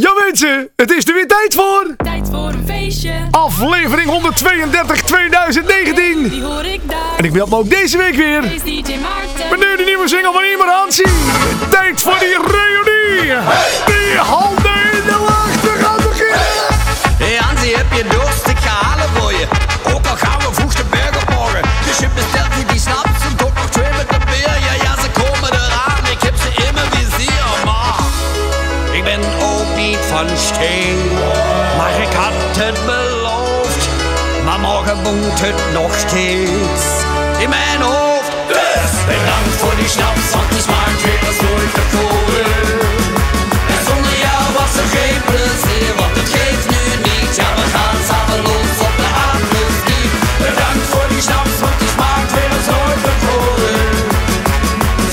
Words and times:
Ja 0.00 0.12
mensen, 0.26 0.70
het 0.76 0.90
is 0.90 1.08
er 1.08 1.14
weer 1.14 1.26
tijd 1.26 1.54
voor. 1.54 1.94
Tijd 1.96 2.28
voor 2.30 2.48
een 2.48 2.64
feestje. 2.66 3.12
Aflevering 3.30 4.08
132 4.08 5.02
2019. 5.02 6.28
Die 6.28 6.42
hoor 6.42 6.64
ik 6.64 6.80
daar. 6.88 7.16
En 7.16 7.24
ik 7.24 7.32
ben 7.32 7.52
ook 7.52 7.70
deze 7.70 7.96
week 7.96 8.14
weer. 8.14 8.44
Is 8.44 8.62
DJ 8.62 8.96
Maarten. 8.96 9.50
Met 9.50 9.58
nu 9.58 9.76
de 9.76 9.82
nieuwe 9.86 10.08
single 10.08 10.32
van 10.32 10.42
Imer 10.42 10.68
Hansie. 10.68 11.06
Tijd 11.70 12.00
voor 12.00 12.18
die 12.18 12.36
reunie. 12.46 13.38
Die 13.86 14.16
handen 14.16 14.79
het 35.40 35.72
nog 35.72 35.92
steeds 36.06 36.84
in 37.44 37.48
mijn 37.48 37.80
hoofd. 37.80 38.30
Dus 38.46 38.92
bedankt 39.12 39.56
voor 39.62 39.76
die 39.80 39.90
snaps, 39.96 40.26
want 40.34 40.48
die 40.52 40.62
smaakt 40.68 41.02
weer 41.04 41.22
als 41.30 41.40
nooit 41.46 41.72
tevoren. 41.78 42.54
En 43.74 43.80
zonder 43.88 44.16
jou 44.26 44.42
was 44.58 44.72
er 44.82 44.88
geen 44.96 45.20
plezier, 45.30 45.92
want 46.00 46.14
het 46.20 46.30
geeft 46.36 46.66
nu 46.74 46.82
niet. 47.08 47.32
Ja, 47.40 47.48
we 47.60 47.66
gaan 47.74 48.00
samen 48.10 48.40
los 48.48 48.76
op 48.88 48.94
de 49.02 49.10
apres-ski. 49.30 50.00
Bedankt 50.44 50.86
voor 50.92 51.08
die 51.14 51.22
snaps, 51.28 51.56
want 51.64 51.76
die 51.82 51.90
smaakt 51.96 52.30
weer 52.36 52.52
als 52.58 52.68
nooit 52.74 53.02
tevoren. 53.08 53.80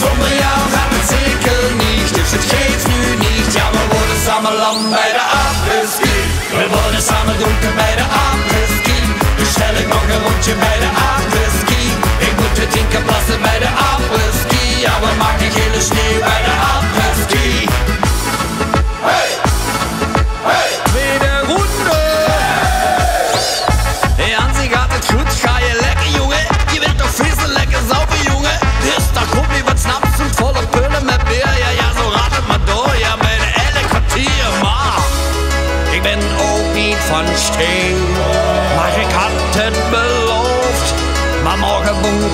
Zonder 0.04 0.32
jou 0.44 0.60
gaat 0.76 0.92
het 0.98 1.08
zeker 1.18 1.62
niet, 1.84 2.10
dus 2.18 2.32
het 2.38 2.46
geeft 2.54 2.86
nu 2.94 3.02
niet. 3.26 3.50
Ja, 3.58 3.66
we 3.78 3.84
worden 3.96 4.20
samen 4.28 4.54
lam 4.64 4.80
bij 4.98 5.12
de 5.18 5.24
apres-ski. 5.46 6.18
We 6.60 6.66
worden 6.78 7.02
samen 7.10 7.36
dronken 7.42 7.74
bij 7.82 7.96
de 8.02 8.08
apres-ski. 8.26 8.47
Ik 9.82 9.88
nog 9.88 10.04
een 10.14 10.22
rondje 10.28 10.54
bij 10.56 10.78
de 10.84 10.90
apres-ski. 11.12 11.84
Ik 12.28 12.34
moet 12.40 12.58
het 12.62 12.72
tien 12.72 12.88
keer 12.88 13.02
plassen 13.02 13.42
bij 13.42 13.60
de 13.60 13.72
apres-ski. 13.92 14.80
Ja, 14.86 14.94
we 15.00 15.12
maken 15.18 15.52
gele 15.52 15.82
sneeuw 15.82 16.20
bij 16.30 16.42
de 16.48 16.56
apres-ski. 16.76 17.37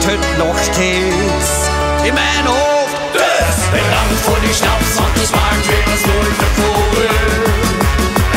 Het 0.05 0.37
nog 0.37 0.57
steeds 0.71 1.49
in 2.03 2.13
mijn 2.13 2.45
hoofd. 2.45 2.95
Dus 3.11 3.57
bedankt 3.71 4.21
voor 4.25 4.39
die 4.45 4.53
snaps, 4.53 4.93
want 4.99 5.13
die 5.15 5.81
als 5.93 6.03
nooit 6.11 6.37
tevoren. 6.43 7.21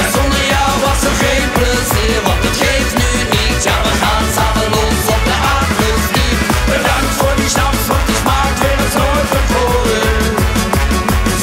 En 0.00 0.08
zonder 0.16 0.44
jou 0.54 0.70
was 0.86 1.00
er 1.08 1.16
geen 1.24 1.48
plezier, 1.58 2.18
want 2.28 2.42
het 2.48 2.56
geeft 2.64 2.94
nu 3.02 3.10
niet. 3.36 3.60
Ja, 3.68 3.76
we 3.86 3.92
gaan 4.02 4.26
samen 4.36 4.68
los 4.76 5.02
op 5.16 5.22
de 5.30 5.36
apres-ski. 5.56 6.28
Bedankt 6.72 7.14
voor 7.20 7.34
die 7.40 7.50
snaps, 7.54 7.84
want 7.90 8.06
die 8.08 8.18
smaakt 8.22 8.58
weer 8.62 8.78
als 8.84 8.96
nooit 9.02 9.28
tevoren. 9.36 10.10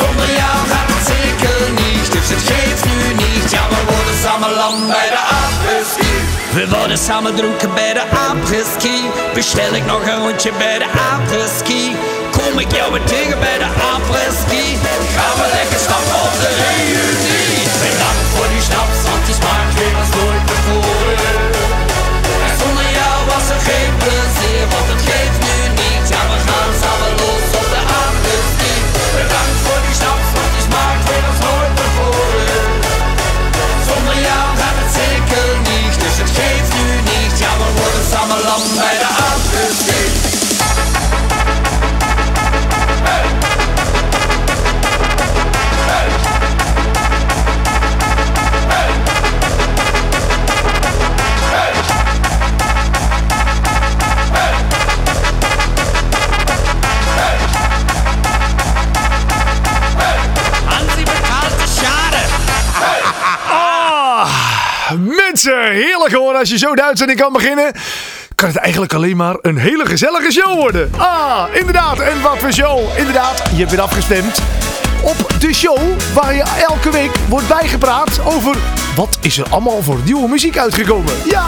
Zonder 0.01 0.29
jou 0.41 0.57
gaat 0.71 0.89
het 0.95 1.05
zeker 1.15 1.59
niet, 1.81 2.05
dus 2.15 2.27
het 2.33 2.43
geeft 2.51 2.83
nu 2.91 2.99
niet. 3.23 3.45
Ja, 3.55 3.63
we 3.73 3.81
worden 3.91 4.17
samen 4.25 4.51
lam 4.61 4.75
bij 4.95 5.09
de 5.15 5.21
apres-ski. 5.41 6.13
We 6.57 6.63
worden 6.75 6.99
samen 7.07 7.33
dronken 7.39 7.73
bij 7.73 7.93
de 7.97 8.03
apres-ski. 8.29 8.97
Bestel 9.33 9.73
ik 9.73 9.85
nog 9.85 10.01
een 10.07 10.19
rondje 10.25 10.51
bij 10.57 10.77
de 10.77 10.89
apres-ski. 11.11 11.95
Kom 12.31 12.59
ik 12.59 12.71
jou 12.71 12.91
weer 12.91 13.03
tegen 13.03 13.39
bij 13.39 13.57
de 13.57 13.69
apres-ski. 13.93 14.65
Gaan 15.15 15.35
we 15.41 15.47
lekker 15.57 15.79
stappen 15.87 16.17
op 16.27 16.33
de 16.43 16.49
reunie. 16.61 17.63
Bedankt 17.83 18.27
voor 18.33 18.47
die 18.53 18.63
snaps, 18.69 18.99
want 19.09 19.25
die 19.25 19.35
smaakt 19.41 19.73
weer 19.79 19.95
als 20.01 20.11
mensen, 65.45 65.71
heerlijk 65.71 66.13
hoor. 66.13 66.35
Als 66.35 66.49
je 66.49 66.57
zo 66.57 66.75
de 66.75 66.83
uitzending 66.83 67.19
kan 67.19 67.33
beginnen, 67.33 67.71
kan 68.35 68.47
het 68.47 68.57
eigenlijk 68.57 68.93
alleen 68.93 69.17
maar 69.17 69.35
een 69.41 69.57
hele 69.57 69.85
gezellige 69.85 70.31
show 70.31 70.53
worden. 70.53 70.91
Ah, 70.97 71.43
inderdaad. 71.51 71.99
En 71.99 72.21
wat 72.21 72.37
voor 72.37 72.51
show. 72.51 72.97
Inderdaad, 72.97 73.43
je 73.51 73.57
hebt 73.57 73.71
weer 73.71 73.81
afgestemd 73.81 74.41
op 75.01 75.27
de 75.39 75.53
show 75.53 75.79
waar 76.13 76.35
je 76.35 76.43
elke 76.67 76.91
week 76.91 77.11
wordt 77.29 77.47
bijgepraat 77.47 78.19
over 78.25 78.55
wat 78.95 79.17
is 79.21 79.37
er 79.37 79.49
allemaal 79.49 79.81
voor 79.81 79.99
nieuwe 80.03 80.27
muziek 80.27 80.57
uitgekomen. 80.57 81.13
Ja. 81.25 81.45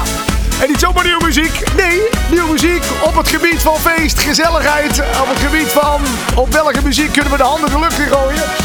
En 0.62 0.68
niet 0.68 0.80
zomaar 0.80 1.04
nieuwe 1.04 1.24
muziek. 1.24 1.76
Nee, 1.76 2.02
nieuwe 2.30 2.52
muziek 2.52 2.84
op 3.04 3.16
het 3.16 3.28
gebied 3.28 3.62
van 3.62 3.78
feest, 3.78 4.20
gezelligheid. 4.20 5.00
Op 5.00 5.28
het 5.28 5.40
gebied 5.40 5.68
van 5.68 6.02
op 6.36 6.52
welke 6.52 6.84
muziek 6.84 7.12
kunnen 7.12 7.32
we 7.32 7.38
de 7.38 7.44
handen 7.44 7.70
de 7.70 7.80
lucht 7.80 8.00
in 8.00 8.08
gooien. 8.08 8.65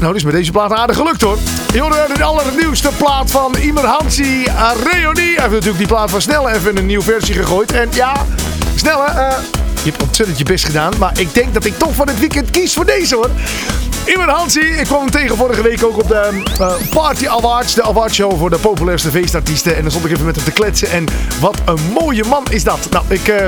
Nou, 0.00 0.14
is 0.14 0.24
met 0.24 0.32
deze 0.32 0.50
plaat 0.50 0.72
aardig 0.72 0.96
gelukt 0.96 1.22
hoor. 1.22 1.38
Hoorde 1.78 2.06
de 2.16 2.22
allernieuwste 2.24 2.88
plaat 2.96 3.30
van 3.30 3.56
Imer 3.56 3.84
Hansi 3.86 4.44
uh, 4.44 4.70
Reonie. 4.92 5.22
Hij 5.22 5.40
heeft 5.40 5.50
natuurlijk 5.50 5.78
die 5.78 5.86
plaat 5.86 6.10
van 6.10 6.20
Snelle 6.22 6.54
even 6.54 6.76
een 6.76 6.86
nieuwe 6.86 7.04
versie 7.04 7.34
gegooid. 7.34 7.72
En 7.72 7.88
ja, 7.92 8.26
Snelle, 8.74 9.04
eh, 9.04 9.36
je 9.82 9.90
hebt 9.90 10.02
ontzettend 10.02 10.38
je 10.38 10.44
best 10.44 10.64
gedaan. 10.64 10.92
Maar 10.98 11.20
ik 11.20 11.34
denk 11.34 11.54
dat 11.54 11.64
ik 11.64 11.78
toch 11.78 11.94
van 11.94 12.08
het 12.08 12.18
weekend 12.18 12.50
kies 12.50 12.74
voor 12.74 12.86
deze 12.86 13.14
hoor. 13.14 13.30
Imer 14.04 14.30
Hansi, 14.30 14.60
ik 14.60 14.84
kwam 14.84 15.00
hem 15.00 15.10
tegen 15.10 15.36
vorige 15.36 15.62
week 15.62 15.84
ook 15.84 15.98
op 15.98 16.08
de 16.08 16.42
eh, 16.58 16.72
Party 16.90 17.28
Awards. 17.28 17.74
De 17.74 17.82
awardshow 17.82 18.38
voor 18.38 18.50
de 18.50 18.58
populairste 18.58 19.10
feestartiesten. 19.10 19.76
En 19.76 19.82
dan 19.82 19.90
stond 19.90 20.04
ik 20.06 20.12
even 20.12 20.24
met 20.24 20.36
hem 20.36 20.44
te 20.44 20.52
kletsen. 20.52 20.90
En 20.90 21.04
wat 21.40 21.56
een 21.64 21.80
mooie 22.00 22.24
man 22.24 22.44
is 22.50 22.64
dat. 22.64 22.88
Nou, 22.90 23.04
ik... 23.08 23.28
eh, 23.28 23.46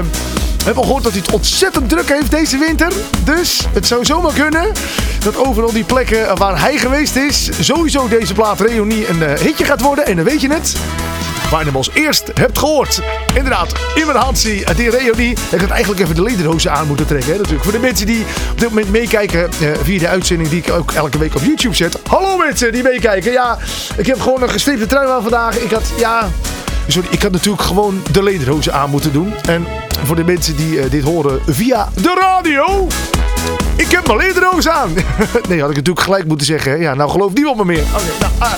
we 0.61 0.67
hebben 0.67 0.83
al 0.83 0.89
gehoord 0.89 1.05
dat 1.05 1.13
hij 1.13 1.23
het 1.25 1.33
ontzettend 1.33 1.89
druk 1.89 2.09
heeft 2.09 2.31
deze 2.31 2.59
winter. 2.59 2.93
Dus 3.25 3.67
het 3.73 3.87
zou 3.87 4.05
zomaar 4.05 4.33
kunnen 4.33 4.73
dat 5.25 5.37
overal 5.37 5.73
die 5.73 5.85
plekken 5.85 6.37
waar 6.37 6.61
hij 6.61 6.79
geweest 6.79 7.17
is... 7.17 7.49
sowieso 7.61 8.09
deze 8.09 8.33
plaat 8.33 8.61
Reunie 8.61 9.09
een 9.09 9.23
eh, 9.23 9.41
hitje 9.41 9.65
gaat 9.65 9.81
worden. 9.81 10.07
En 10.07 10.17
dan 10.17 10.25
weet 10.25 10.41
je 10.41 10.53
het. 10.53 10.77
Waar 11.51 11.61
je 11.61 11.67
hem 11.67 11.77
als 11.77 11.91
eerst 11.93 12.31
hebt 12.35 12.59
gehoord. 12.59 13.01
Inderdaad, 13.35 13.73
Imer 13.95 14.17
Hansi, 14.17 14.63
eh, 14.63 14.77
die 14.77 14.91
Reunie. 14.91 15.37
Ik 15.51 15.61
had 15.61 15.71
eigenlijk 15.71 16.01
even 16.01 16.15
de 16.15 16.23
lederhozen 16.23 16.73
aan 16.73 16.87
moeten 16.87 17.07
trekken. 17.07 17.37
Natuurlijk. 17.37 17.63
Voor 17.63 17.73
de 17.73 17.79
mensen 17.79 18.07
die 18.07 18.25
op 18.51 18.59
dit 18.59 18.69
moment 18.69 18.91
meekijken 18.91 19.41
eh, 19.41 19.69
via 19.83 19.99
de 19.99 20.09
uitzending 20.09 20.49
die 20.49 20.63
ik 20.63 20.73
ook 20.73 20.93
elke 20.93 21.19
week 21.19 21.35
op 21.35 21.43
YouTube 21.43 21.75
zet. 21.75 21.99
Hallo 22.09 22.37
mensen 22.37 22.73
die 22.73 22.83
meekijken. 22.83 23.33
Ja, 23.33 23.59
ik 23.97 24.07
heb 24.07 24.21
gewoon 24.21 24.43
een 24.43 24.51
gestripte 24.51 24.87
trui 24.87 25.09
aan 25.09 25.23
vandaag. 25.23 25.59
Ik 25.59 25.71
had, 25.71 25.85
ja... 25.97 26.29
Sorry, 26.87 27.09
ik 27.11 27.23
had 27.23 27.33
natuurlijk 27.33 27.63
gewoon 27.63 28.03
de 28.11 28.23
lederhozen 28.23 28.73
aan 28.73 28.91
moeten 28.91 29.13
doen. 29.13 29.35
En 29.47 29.67
voor 30.05 30.17
de 30.17 30.25
mensen 30.25 30.57
die 30.57 30.81
eh, 30.81 30.91
dit 30.91 31.05
horen 31.05 31.41
via 31.47 31.89
de 31.95 32.17
radio. 32.21 32.87
Ik 33.77 33.91
heb 33.91 34.07
mijn 34.07 34.19
lederhozen 34.19 34.73
aan. 34.73 34.95
nee, 35.49 35.61
had 35.61 35.71
ik 35.71 35.77
natuurlijk 35.77 36.05
gelijk 36.05 36.25
moeten 36.25 36.47
zeggen. 36.47 36.81
Ja, 36.81 36.95
nou 36.95 37.11
gelooft 37.11 37.35
niemand 37.35 37.57
me 37.57 37.65
meer. 37.65 37.83
Oké, 37.95 38.03
nou, 38.21 38.33
ah. 38.39 38.53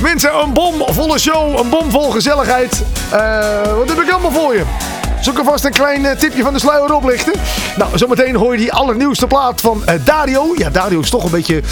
mensen, 0.00 0.38
een 0.42 0.52
bomvolle 0.52 1.18
show. 1.18 1.58
Een 1.58 1.68
bomvol 1.68 2.10
gezelligheid. 2.10 2.82
Eh, 3.10 3.76
wat 3.76 3.88
heb 3.88 4.00
ik 4.00 4.10
allemaal 4.10 4.30
voor 4.30 4.54
je? 4.54 4.62
Zal 5.20 5.32
ik 5.32 5.38
alvast 5.38 5.64
een 5.64 5.72
klein 5.72 6.06
eh, 6.06 6.16
tipje 6.16 6.42
van 6.42 6.52
de 6.52 6.58
sluier 6.58 6.94
oplichten? 6.94 7.32
Nou, 7.76 7.98
zometeen 7.98 8.34
hoor 8.36 8.52
je 8.52 8.58
die 8.58 8.72
allernieuwste 8.72 9.26
plaat 9.26 9.60
van 9.60 9.82
Dario. 10.04 10.52
Ja, 10.56 10.70
Dario 10.70 11.00
is 11.00 11.10
toch 11.10 11.24
een 11.24 11.30
beetje 11.30 11.62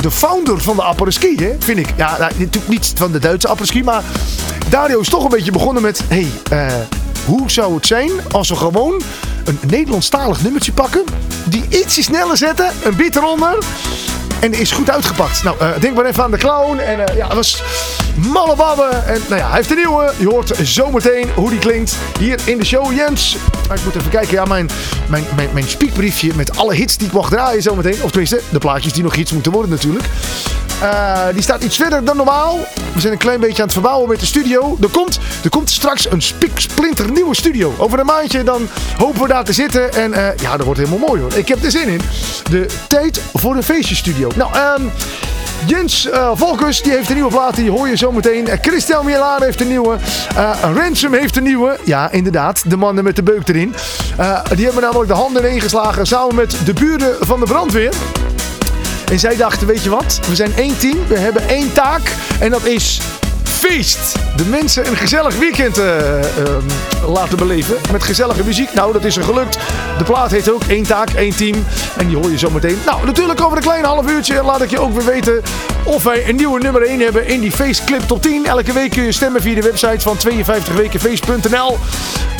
de 0.00 0.10
founder 0.10 0.60
van 0.60 0.76
de 0.76 0.82
apres-ski, 0.82 1.34
hè? 1.36 1.56
vind 1.58 1.78
ik. 1.78 1.92
Ja, 1.96 2.18
nou, 2.18 2.32
natuurlijk 2.36 2.68
niet 2.68 2.92
van 2.96 3.12
de 3.12 3.18
Duitse 3.18 3.48
apres-ski, 3.48 3.82
maar 3.82 4.02
Dario 4.68 5.00
is 5.00 5.08
toch 5.08 5.24
een 5.24 5.30
beetje 5.30 5.52
begonnen 5.52 5.82
met... 5.82 6.02
Hey, 6.08 6.26
hoe 7.26 7.50
zou 7.50 7.74
het 7.74 7.86
zijn 7.86 8.10
als 8.30 8.48
we 8.48 8.56
gewoon 8.56 9.02
een 9.44 9.58
Nederlandstalig 9.66 10.42
nummertje 10.42 10.72
pakken... 10.72 11.04
die 11.44 11.64
ietsje 11.68 12.02
sneller 12.02 12.36
zetten, 12.36 12.70
een 12.84 12.96
beat 12.96 13.16
eronder... 13.16 13.58
En 14.40 14.52
is 14.52 14.70
goed 14.70 14.90
uitgepakt. 14.90 15.42
Nou, 15.42 15.56
eh, 15.58 15.68
denk 15.80 15.94
maar 15.94 16.04
even 16.04 16.22
aan 16.22 16.30
de 16.30 16.36
clown. 16.36 16.78
En 16.78 17.08
eh, 17.08 17.16
ja, 17.16 17.26
dat 17.26 17.36
was 17.36 17.62
malle 18.32 18.56
babben. 18.56 19.06
En 19.06 19.20
nou 19.28 19.40
ja, 19.40 19.46
hij 19.46 19.56
heeft 19.56 19.70
een 19.70 19.76
nieuwe. 19.76 20.12
Je 20.16 20.28
hoort 20.28 20.52
zometeen 20.62 21.28
hoe 21.34 21.50
die 21.50 21.58
klinkt 21.58 21.96
hier 22.18 22.40
in 22.44 22.58
de 22.58 22.64
show. 22.64 22.92
Jens, 22.92 23.36
maar 23.68 23.76
ik 23.76 23.84
moet 23.84 23.96
even 23.96 24.10
kijken. 24.10 24.32
Ja, 24.32 24.44
mijn, 24.44 24.70
mijn, 25.08 25.24
mijn, 25.36 25.48
mijn 25.52 25.68
speakbriefje 25.68 26.32
met 26.34 26.56
alle 26.56 26.74
hits 26.74 26.96
die 26.96 27.06
ik 27.06 27.12
mag 27.12 27.28
draaien 27.28 27.62
zometeen. 27.62 28.02
Of 28.02 28.10
tenminste, 28.10 28.40
de 28.50 28.58
plaatjes 28.58 28.92
die 28.92 29.02
nog 29.02 29.14
hits 29.14 29.32
moeten 29.32 29.52
worden 29.52 29.70
natuurlijk. 29.70 30.04
Eh, 30.80 31.26
die 31.32 31.42
staat 31.42 31.64
iets 31.64 31.76
verder 31.76 32.04
dan 32.04 32.16
normaal. 32.16 32.58
We 32.94 33.00
zijn 33.00 33.12
een 33.12 33.18
klein 33.18 33.40
beetje 33.40 33.56
aan 33.56 33.62
het 33.62 33.72
verbouwen 33.72 34.08
met 34.08 34.20
de 34.20 34.26
studio. 34.26 34.76
Er 34.80 34.88
komt, 34.88 35.18
er 35.42 35.50
komt 35.50 35.70
straks 35.70 36.10
een 36.10 36.22
spiksplinter 36.22 37.10
nieuwe 37.10 37.34
studio. 37.34 37.74
Over 37.78 37.98
een 37.98 38.06
maandje 38.06 38.42
dan 38.42 38.68
hopen 38.96 39.22
we 39.22 39.28
daar 39.30 39.44
te 39.44 39.52
zitten. 39.52 39.92
En 39.92 40.12
eh, 40.12 40.36
ja, 40.36 40.56
dat 40.56 40.66
wordt 40.66 40.80
helemaal 40.80 41.08
mooi 41.08 41.20
hoor. 41.20 41.34
Ik 41.34 41.48
heb 41.48 41.64
er 41.64 41.70
zin 41.70 41.88
in. 41.88 42.00
De 42.50 42.66
tijd 42.88 43.20
voor 43.34 43.54
de 43.54 43.62
feestjestudio. 43.62 44.30
Nou, 44.36 44.54
ehm... 44.54 44.82
Jens 45.66 46.06
uh, 46.06 46.30
Volkers 46.34 46.82
die 46.82 46.92
heeft 46.92 47.08
een 47.08 47.14
nieuwe 47.14 47.30
plaat, 47.30 47.56
die 47.56 47.70
hoor 47.70 47.88
je 47.88 47.96
zo 47.96 48.12
meteen. 48.12 48.48
Uh, 48.48 48.54
Christel 48.62 49.02
Mielaan 49.02 49.42
heeft 49.42 49.60
een 49.60 49.68
nieuwe. 49.68 49.96
Ransom 50.74 51.14
heeft 51.14 51.36
een 51.36 51.42
nieuwe. 51.42 51.78
Ja, 51.84 52.10
inderdaad, 52.10 52.70
de 52.70 52.76
mannen 52.76 53.04
met 53.04 53.16
de 53.16 53.22
beuk 53.22 53.48
erin. 53.48 53.74
die 54.54 54.64
hebben 54.64 54.82
namelijk 54.82 55.08
de 55.08 55.16
handen 55.16 55.42
ineengeslagen 55.42 56.06
samen 56.06 56.34
met 56.34 56.56
de 56.64 56.72
buren 56.72 57.16
van 57.20 57.40
de 57.40 57.46
brandweer. 57.46 57.92
En 59.10 59.18
zij 59.18 59.36
dachten, 59.36 59.66
weet 59.66 59.82
je 59.82 59.90
wat? 59.90 60.20
We 60.28 60.34
zijn 60.34 60.52
één 60.56 60.78
team, 60.78 60.98
we 61.08 61.18
hebben 61.18 61.48
één 61.48 61.72
taak. 61.72 62.14
En 62.40 62.50
dat 62.50 62.64
is 62.64 63.00
feest. 63.60 64.16
De 64.36 64.44
mensen 64.44 64.86
een 64.86 64.96
gezellig 64.96 65.38
weekend 65.38 65.78
uh, 65.78 65.84
uh, 65.84 66.24
laten 67.08 67.38
beleven. 67.38 67.76
Met 67.92 68.02
gezellige 68.02 68.44
muziek. 68.44 68.74
Nou, 68.74 68.92
dat 68.92 69.04
is 69.04 69.16
er 69.16 69.22
gelukt. 69.22 69.58
De 69.98 70.04
plaat 70.04 70.30
heet 70.30 70.50
ook 70.50 70.62
één 70.64 70.82
taak, 70.82 71.10
één 71.10 71.36
team. 71.36 71.64
En 71.96 72.06
die 72.06 72.16
hoor 72.16 72.30
je 72.30 72.38
zo 72.38 72.50
meteen. 72.50 72.78
Nou, 72.86 73.06
natuurlijk 73.06 73.40
over 73.40 73.56
een 73.56 73.62
klein 73.62 73.84
half 73.84 74.10
uurtje 74.10 74.42
laat 74.42 74.62
ik 74.62 74.70
je 74.70 74.80
ook 74.80 74.92
weer 74.92 75.04
weten 75.04 75.42
of 75.84 76.02
wij 76.02 76.28
een 76.28 76.36
nieuwe 76.36 76.60
nummer 76.60 76.82
1 76.82 77.00
hebben 77.00 77.26
in 77.26 77.40
die 77.40 77.52
Faceclip 77.52 78.00
top 78.00 78.22
10. 78.22 78.46
Elke 78.46 78.72
week 78.72 78.90
kun 78.90 79.02
je 79.02 79.12
stemmen 79.12 79.42
via 79.42 79.54
de 79.54 79.62
website 79.62 80.00
van 80.00 80.16
52wekenfeest.nl. 80.16 81.78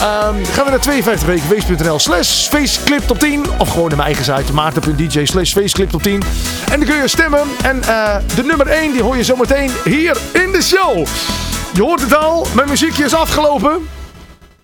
Um, 0.01 0.45
gaan 0.45 0.65
we 0.65 0.71
naar 0.71 0.81
52wekenfeest.nl 0.81 1.99
slash 1.99 2.49
Faceclip 2.49 3.03
top 3.07 3.19
10. 3.19 3.45
Of 3.59 3.69
gewoon 3.69 3.89
naar 3.89 3.97
mijn 3.97 4.15
eigen 4.15 4.37
site 4.37 4.53
maarten.dj 4.53 5.25
slash 5.25 5.53
Faceclip 5.53 5.91
top 5.91 6.03
10. 6.03 6.23
En 6.71 6.81
dan 6.81 6.89
kun 6.89 6.97
je 6.97 7.09
stemmen. 7.09 7.43
En 7.63 7.77
uh, 7.77 8.17
de 8.35 8.45
nummer 8.45 8.67
1 8.67 8.93
die 8.93 9.03
hoor 9.03 9.17
je 9.17 9.25
zo 9.25 9.37
meteen 9.37 9.71
hier 9.85 10.17
in 10.33 10.53
de 10.53 10.63
show. 10.63 11.07
Je 11.73 11.83
hoort 11.83 12.01
het 12.01 12.17
al, 12.17 12.47
mijn 12.55 12.69
muziekje 12.69 13.05
is 13.05 13.15
afgelopen. 13.15 13.89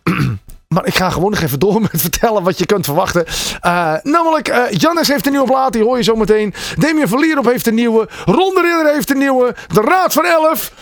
Maar 0.69 0.87
ik 0.87 0.95
ga 0.95 1.11
gewoon 1.11 1.31
nog 1.31 1.41
even 1.41 1.59
door 1.59 1.81
met 1.81 1.91
vertellen 2.01 2.43
wat 2.43 2.59
je 2.59 2.67
kunt 2.67 2.85
verwachten. 2.85 3.25
Uh, 3.67 3.95
namelijk, 4.03 4.49
uh, 4.49 4.65
heeft 5.01 5.27
een 5.27 5.33
nieuwe 5.33 5.47
plaat, 5.47 5.73
die 5.73 5.83
hoor 5.83 5.97
je 5.97 6.03
zo 6.03 6.17
meteen. 6.17 6.55
Damien 6.77 7.09
Verlierop 7.09 7.45
heeft 7.45 7.67
een 7.67 7.75
nieuwe. 7.75 8.09
Ron 8.25 8.55
de 8.55 8.91
heeft 8.95 9.11
een 9.11 9.19
nieuwe. 9.19 9.55
De 9.67 9.81
Raad 9.81 10.13
van 10.13 10.25
Elf. 10.25 10.73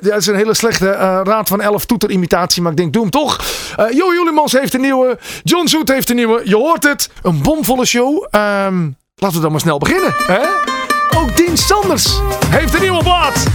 Ja, 0.00 0.10
het 0.10 0.20
is 0.20 0.26
een 0.26 0.36
hele 0.36 0.54
slechte 0.54 0.86
uh, 0.86 1.20
Raad 1.24 1.48
van 1.48 1.60
Elf 1.60 1.86
toeterimitatie, 1.86 2.62
maar 2.62 2.70
ik 2.70 2.76
denk, 2.76 2.92
doe 2.92 3.02
hem 3.02 3.10
toch. 3.10 3.44
Uh, 3.80 3.90
jo 3.90 4.14
Julimans 4.14 4.52
heeft 4.52 4.74
een 4.74 4.80
nieuwe. 4.80 5.18
John 5.42 5.66
Zoet 5.66 5.88
heeft 5.88 6.10
een 6.10 6.16
nieuwe. 6.16 6.40
Je 6.44 6.56
hoort 6.56 6.82
het. 6.82 7.10
Een 7.22 7.42
bomvolle 7.42 7.84
show. 7.84 8.26
Um, 8.30 8.96
laten 9.14 9.36
we 9.36 9.42
dan 9.42 9.50
maar 9.50 9.60
snel 9.60 9.78
beginnen. 9.78 10.14
Hè? 10.16 10.73
Ook 11.16 11.36
Dean 11.36 11.56
Sanders 11.56 12.20
heeft 12.48 12.74
een 12.74 12.80
nieuwe 12.80 13.02
plaat. 13.02 13.46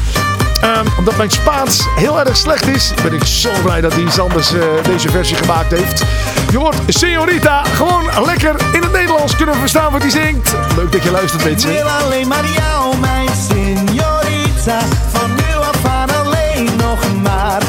Um, 0.64 0.86
omdat 0.98 1.18
mijn 1.18 1.30
Spaans 1.32 1.88
heel 1.96 2.20
erg 2.20 2.38
slecht 2.38 2.68
is, 2.68 2.94
ben 3.04 3.14
ik 3.14 3.24
zo 3.24 3.50
blij 3.64 3.82
dat 3.82 3.92
Dean 3.94 4.12
Sanders 4.12 4.54
uh, 4.54 4.64
deze 4.84 5.10
versie 5.10 5.36
gemaakt 5.36 5.72
heeft. 5.72 6.04
Je 6.52 6.58
hoort 6.58 6.76
Señorita 6.88 7.62
gewoon 7.76 8.26
lekker 8.26 8.56
in 8.74 8.82
het 8.82 8.92
Nederlands 8.92 9.36
kunnen 9.36 9.56
verstaan 9.56 9.92
wat 9.92 10.02
hij 10.02 10.12
zingt. 10.12 10.56
Leuk 10.76 10.92
dat 10.92 11.04
je 11.04 11.12
luistert, 11.12 11.44
mensen. 11.44 11.70
Ik 11.70 11.76
wil 11.76 11.90
alleen 11.90 12.28
maar 12.28 12.46
jou, 12.56 12.98
mijn 12.98 13.28
Señorita. 13.28 14.78
Van 15.12 15.30
nu 15.36 15.56
af 15.62 15.86
aan 15.86 16.10
alleen 16.26 16.70
nog 16.78 17.00
maar 17.24 17.62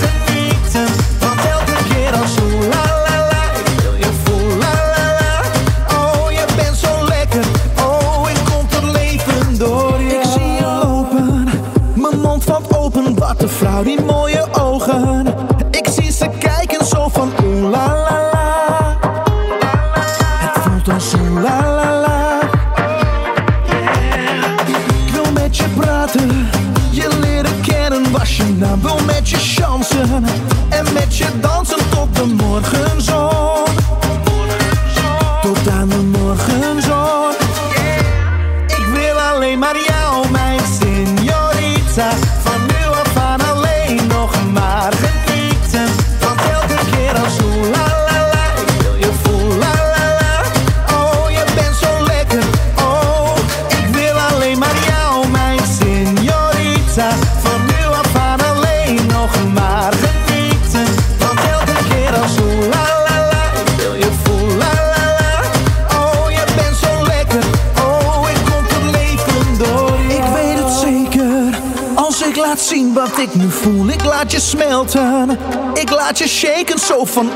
zo 76.91 77.05
van 77.05 77.30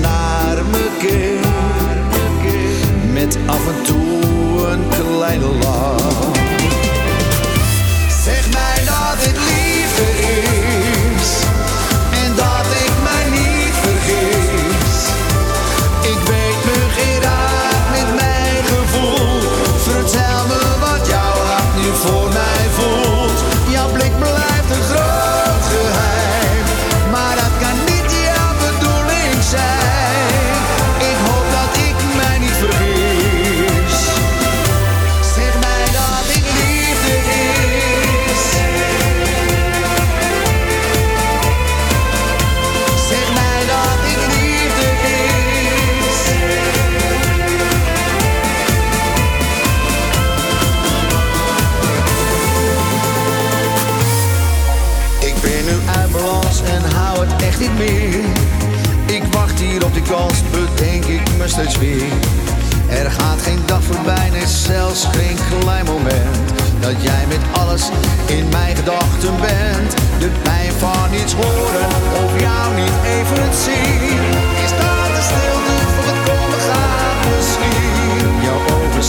naar 0.00 0.64
me 0.64 0.88
keek, 0.98 1.42
met 3.12 3.38
af 3.46 3.66
en 3.66 3.82
toe 3.82 4.66
een 4.66 4.88
kleine 4.88 5.46
lach. 5.46 6.43
Kans, 60.08 60.42
bedenk 60.50 61.04
ik 61.04 61.36
me 61.38 61.48
steeds 61.48 61.78
weer. 61.78 62.12
Er 62.88 63.10
gaat 63.10 63.42
geen 63.42 63.62
dag 63.66 63.82
voorbij, 63.82 64.30
nee 64.30 64.46
zelfs 64.46 65.04
geen 65.04 65.38
klein 65.60 65.84
moment. 65.84 66.36
Dat 66.80 67.02
jij 67.02 67.24
met 67.28 67.60
alles 67.60 67.82
in 68.26 68.48
mijn 68.48 68.76
gedachten 68.76 69.34
bent. 69.40 69.90
De 70.18 70.30
pijn 70.42 70.72
van 70.72 71.10
niets 71.10 71.32
horen 71.32 71.88
of 72.24 72.40
jou 72.40 72.74
niet 72.74 72.96
even 73.16 73.54
zien. 73.64 74.28
Is 74.64 74.72
dat 74.80 75.10
de 75.16 75.22
stilte 75.30 75.76
van 75.94 76.04
het 76.10 76.20
komen 76.28 76.60
gaat 76.68 77.18
misschien? 77.30 78.42
Jouw 78.42 78.60
ogen 78.76 79.04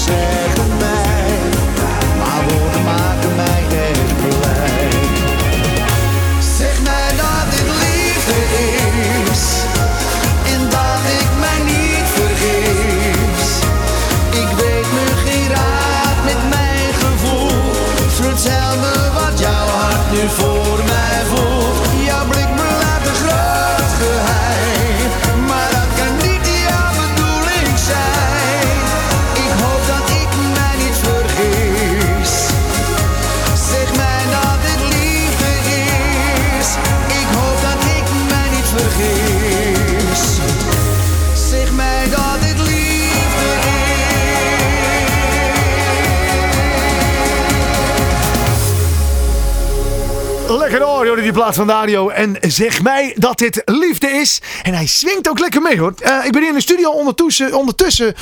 Lekker 50.66 50.84
hoor, 50.84 51.08
hoor, 51.08 51.16
die 51.16 51.32
plaat 51.32 51.56
van 51.56 51.68
Dario. 51.68 52.10
En 52.10 52.38
zeg 52.42 52.82
mij 52.82 53.16
dat 53.18 53.38
dit 53.38 53.62
liefde 53.66 54.08
is. 54.08 54.42
En 54.64 54.74
hij 54.74 54.86
swingt 54.86 55.30
ook 55.30 55.40
lekker 55.40 55.62
mee 55.62 55.80
hoor. 55.80 55.94
Eh, 55.98 56.26
ik 56.26 56.32
ben 56.32 56.42
hier 56.42 56.50
in 56.50 56.56
de 56.56 56.62
studio 56.62 56.90
ondertussen, 56.90 57.54
ondertussen 57.54 58.14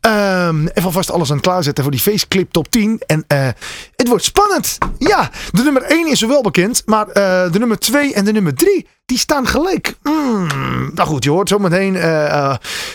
ehm, 0.00 0.66
even 0.66 0.84
alvast 0.84 1.10
alles 1.10 1.30
aan 1.30 1.36
het 1.36 1.46
klaarzetten 1.46 1.84
voor 1.84 1.92
die 1.92 2.02
faceclip 2.02 2.52
top 2.52 2.70
10. 2.70 3.02
En 3.06 3.24
eh, 3.26 3.48
het 3.96 4.08
wordt 4.08 4.24
spannend. 4.24 4.78
Ja, 4.98 5.30
de 5.50 5.62
nummer 5.62 5.82
1 5.82 6.06
is 6.06 6.20
wel 6.20 6.42
bekend. 6.42 6.82
Maar 6.86 7.08
eh, 7.08 7.52
de 7.52 7.58
nummer 7.58 7.78
2 7.78 8.14
en 8.14 8.24
de 8.24 8.32
nummer 8.32 8.54
3, 8.54 8.86
die 9.06 9.18
staan 9.18 9.46
gelijk. 9.46 9.94
Mm, 10.02 10.90
nou 10.94 11.08
goed, 11.08 11.24
je 11.24 11.30
hoort 11.30 11.48
zometeen 11.48 11.92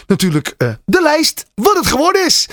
natuurlijk 0.07 0.55
de 0.85 1.01
lijst. 1.01 1.45
Wat 1.55 1.75
het 1.75 1.87
geworden 1.87 2.25
is. 2.25 2.47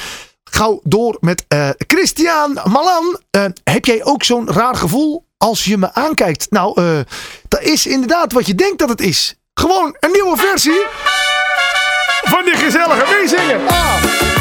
Gauw 0.44 0.80
door 0.82 1.16
met 1.20 1.44
Christian 1.86 2.58
Malan. 2.64 3.18
Heb 3.64 3.84
jij 3.84 4.04
ook 4.04 4.24
zo'n 4.24 4.50
raar 4.50 4.74
gevoel 4.74 5.25
als 5.38 5.64
je 5.64 5.76
me 5.76 5.94
aankijkt? 5.94 6.46
Nou, 6.50 6.82
eh, 6.82 6.98
dat 7.48 7.62
is 7.62 7.86
inderdaad 7.86 8.32
wat 8.32 8.46
je 8.46 8.54
denkt 8.54 8.78
dat 8.78 8.88
het 8.88 9.00
is. 9.00 9.34
Gewoon 9.54 9.96
een 10.00 10.10
nieuwe 10.12 10.36
versie 10.36 10.82
van 12.24 12.44
die 12.44 12.54
gezellige 12.54 13.04
meezingen. 13.18 13.68
Ah. 13.68 13.94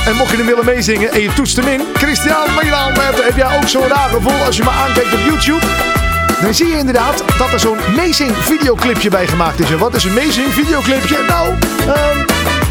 En 0.05 0.15
mocht 0.15 0.31
je 0.31 0.37
hem 0.37 0.45
willen 0.45 0.65
meezingen 0.65 1.11
en 1.11 1.21
je 1.21 1.33
toetst 1.33 1.55
hem 1.55 1.67
in. 1.67 1.81
Christian 1.93 2.45
eh, 2.45 2.85
heb 3.23 3.35
jij 3.35 3.57
ook 3.57 3.67
zo'n 3.67 3.87
raar 3.87 4.09
gevoel 4.09 4.43
als 4.45 4.57
je 4.57 4.63
me 4.63 4.69
aankijkt 4.69 5.13
op 5.13 5.19
YouTube? 5.19 5.65
Dan 6.41 6.53
zie 6.53 6.67
je 6.67 6.77
inderdaad 6.77 7.23
dat 7.37 7.51
er 7.51 7.59
zo'n 7.59 7.79
amazing 7.79 8.31
videoclipje 8.37 9.09
bij 9.09 9.27
gemaakt 9.27 9.59
is. 9.59 9.69
En 9.71 9.77
wat 9.77 9.95
is 9.95 10.03
een 10.03 10.19
amazing 10.19 10.53
videoclipje? 10.53 11.17
Nou, 11.27 11.55
ehm, 11.87 12.25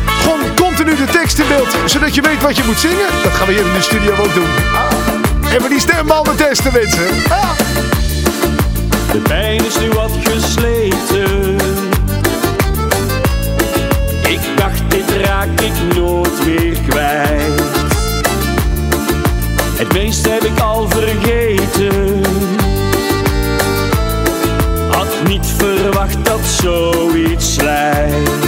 gewoon 0.06 0.54
continu 0.54 0.96
de 0.96 1.04
tekst 1.04 1.38
in 1.38 1.48
beeld. 1.48 1.76
Zodat 1.84 2.14
je 2.14 2.20
weet 2.20 2.42
wat 2.42 2.56
je 2.56 2.64
moet 2.64 2.80
zingen. 2.80 3.06
Dat 3.22 3.32
gaan 3.32 3.46
we 3.46 3.52
hier 3.52 3.66
in 3.66 3.72
de 3.72 3.82
studio 3.82 4.16
ook 4.16 4.34
doen. 4.34 4.48
Ah. 4.74 5.52
Even 5.52 5.70
die 5.70 5.80
stembanden 5.80 6.36
testen, 6.36 6.72
mensen. 6.72 7.08
Ah. 7.28 8.03
De 9.14 9.20
pijn 9.20 9.64
is 9.64 9.78
nu 9.78 9.88
wat 9.88 10.10
gesleten. 10.22 11.56
Ik 14.28 14.40
dacht, 14.56 14.90
dit 14.90 15.10
raak 15.24 15.60
ik 15.60 15.96
nooit 15.96 16.46
meer 16.46 16.76
kwijt. 16.88 17.62
Het 19.76 19.92
meeste 19.92 20.28
heb 20.28 20.42
ik 20.42 20.60
al 20.60 20.88
vergeten. 20.88 22.22
Had 24.90 25.28
niet 25.28 25.46
verwacht 25.56 26.24
dat 26.24 26.40
zoiets 26.40 27.56
lijkt. 27.60 28.43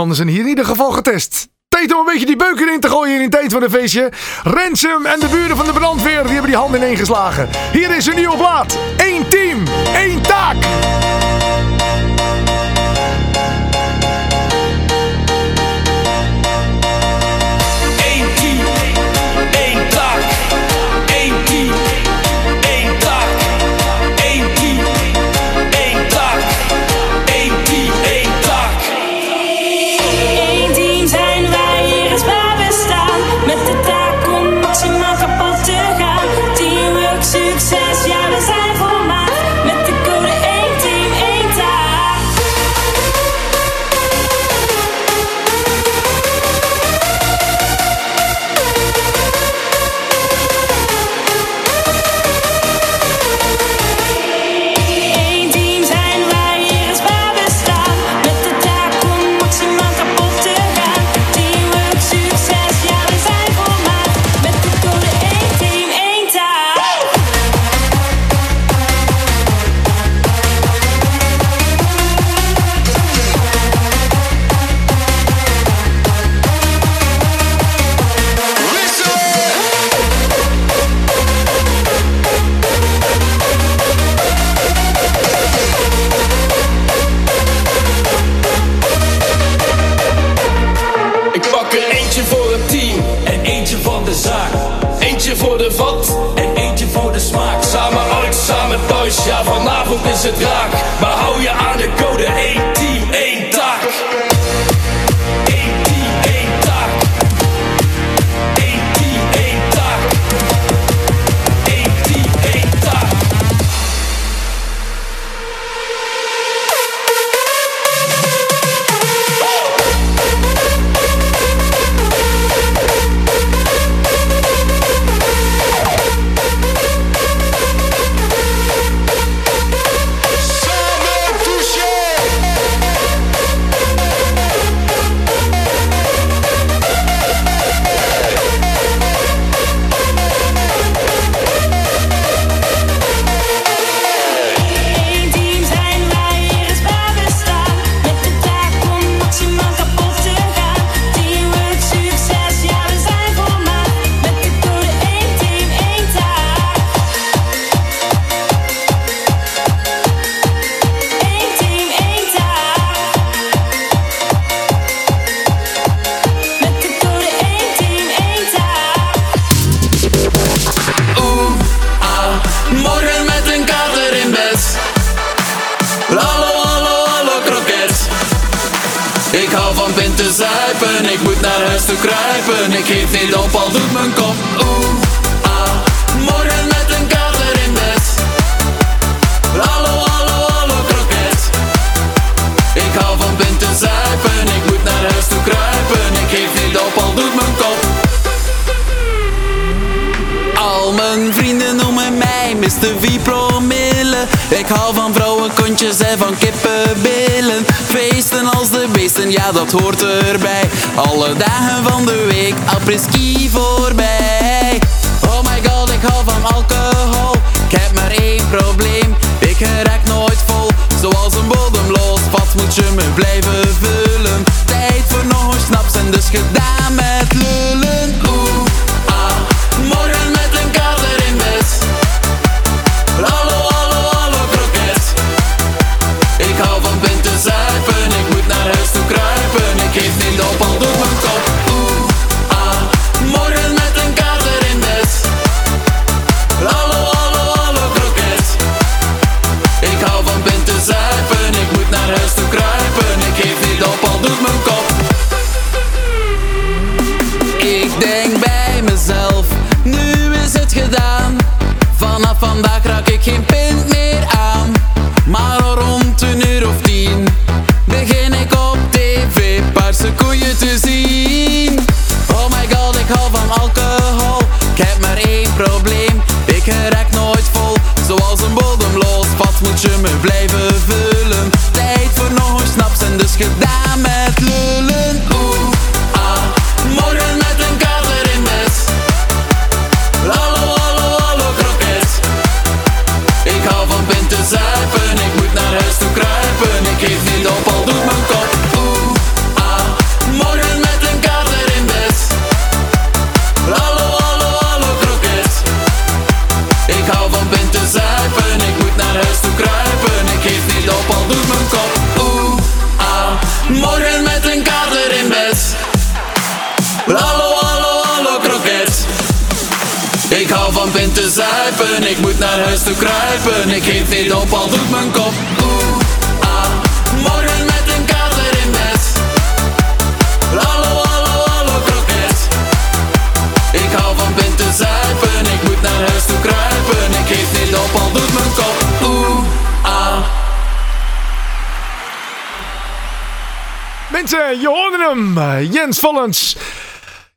Veldmans 0.00 0.16
zijn 0.16 0.36
hier 0.36 0.44
in 0.44 0.48
ieder 0.48 0.64
geval 0.64 0.90
getest. 0.90 1.48
Tijd 1.68 1.92
om 1.92 1.98
een 1.98 2.12
beetje 2.12 2.26
die 2.26 2.36
beuken 2.36 2.72
in 2.72 2.80
te 2.80 2.88
gooien 2.88 3.20
in 3.20 3.30
tijd 3.30 3.52
van 3.52 3.62
een 3.62 3.70
feestje. 3.70 4.12
Ransom 4.42 5.06
en 5.06 5.20
de 5.20 5.28
buren 5.28 5.56
van 5.56 5.66
de 5.66 5.72
brandweer 5.72 6.22
die 6.22 6.32
hebben 6.32 6.50
die 6.50 6.60
handen 6.60 6.80
ineengeslagen. 6.80 7.48
Hier 7.72 7.96
is 7.96 8.06
een 8.06 8.16
nieuwe 8.16 8.36
plaat. 8.36 8.78
Eén 8.96 9.28
team, 9.28 9.64
één 9.94 10.22
taak. 10.22 10.56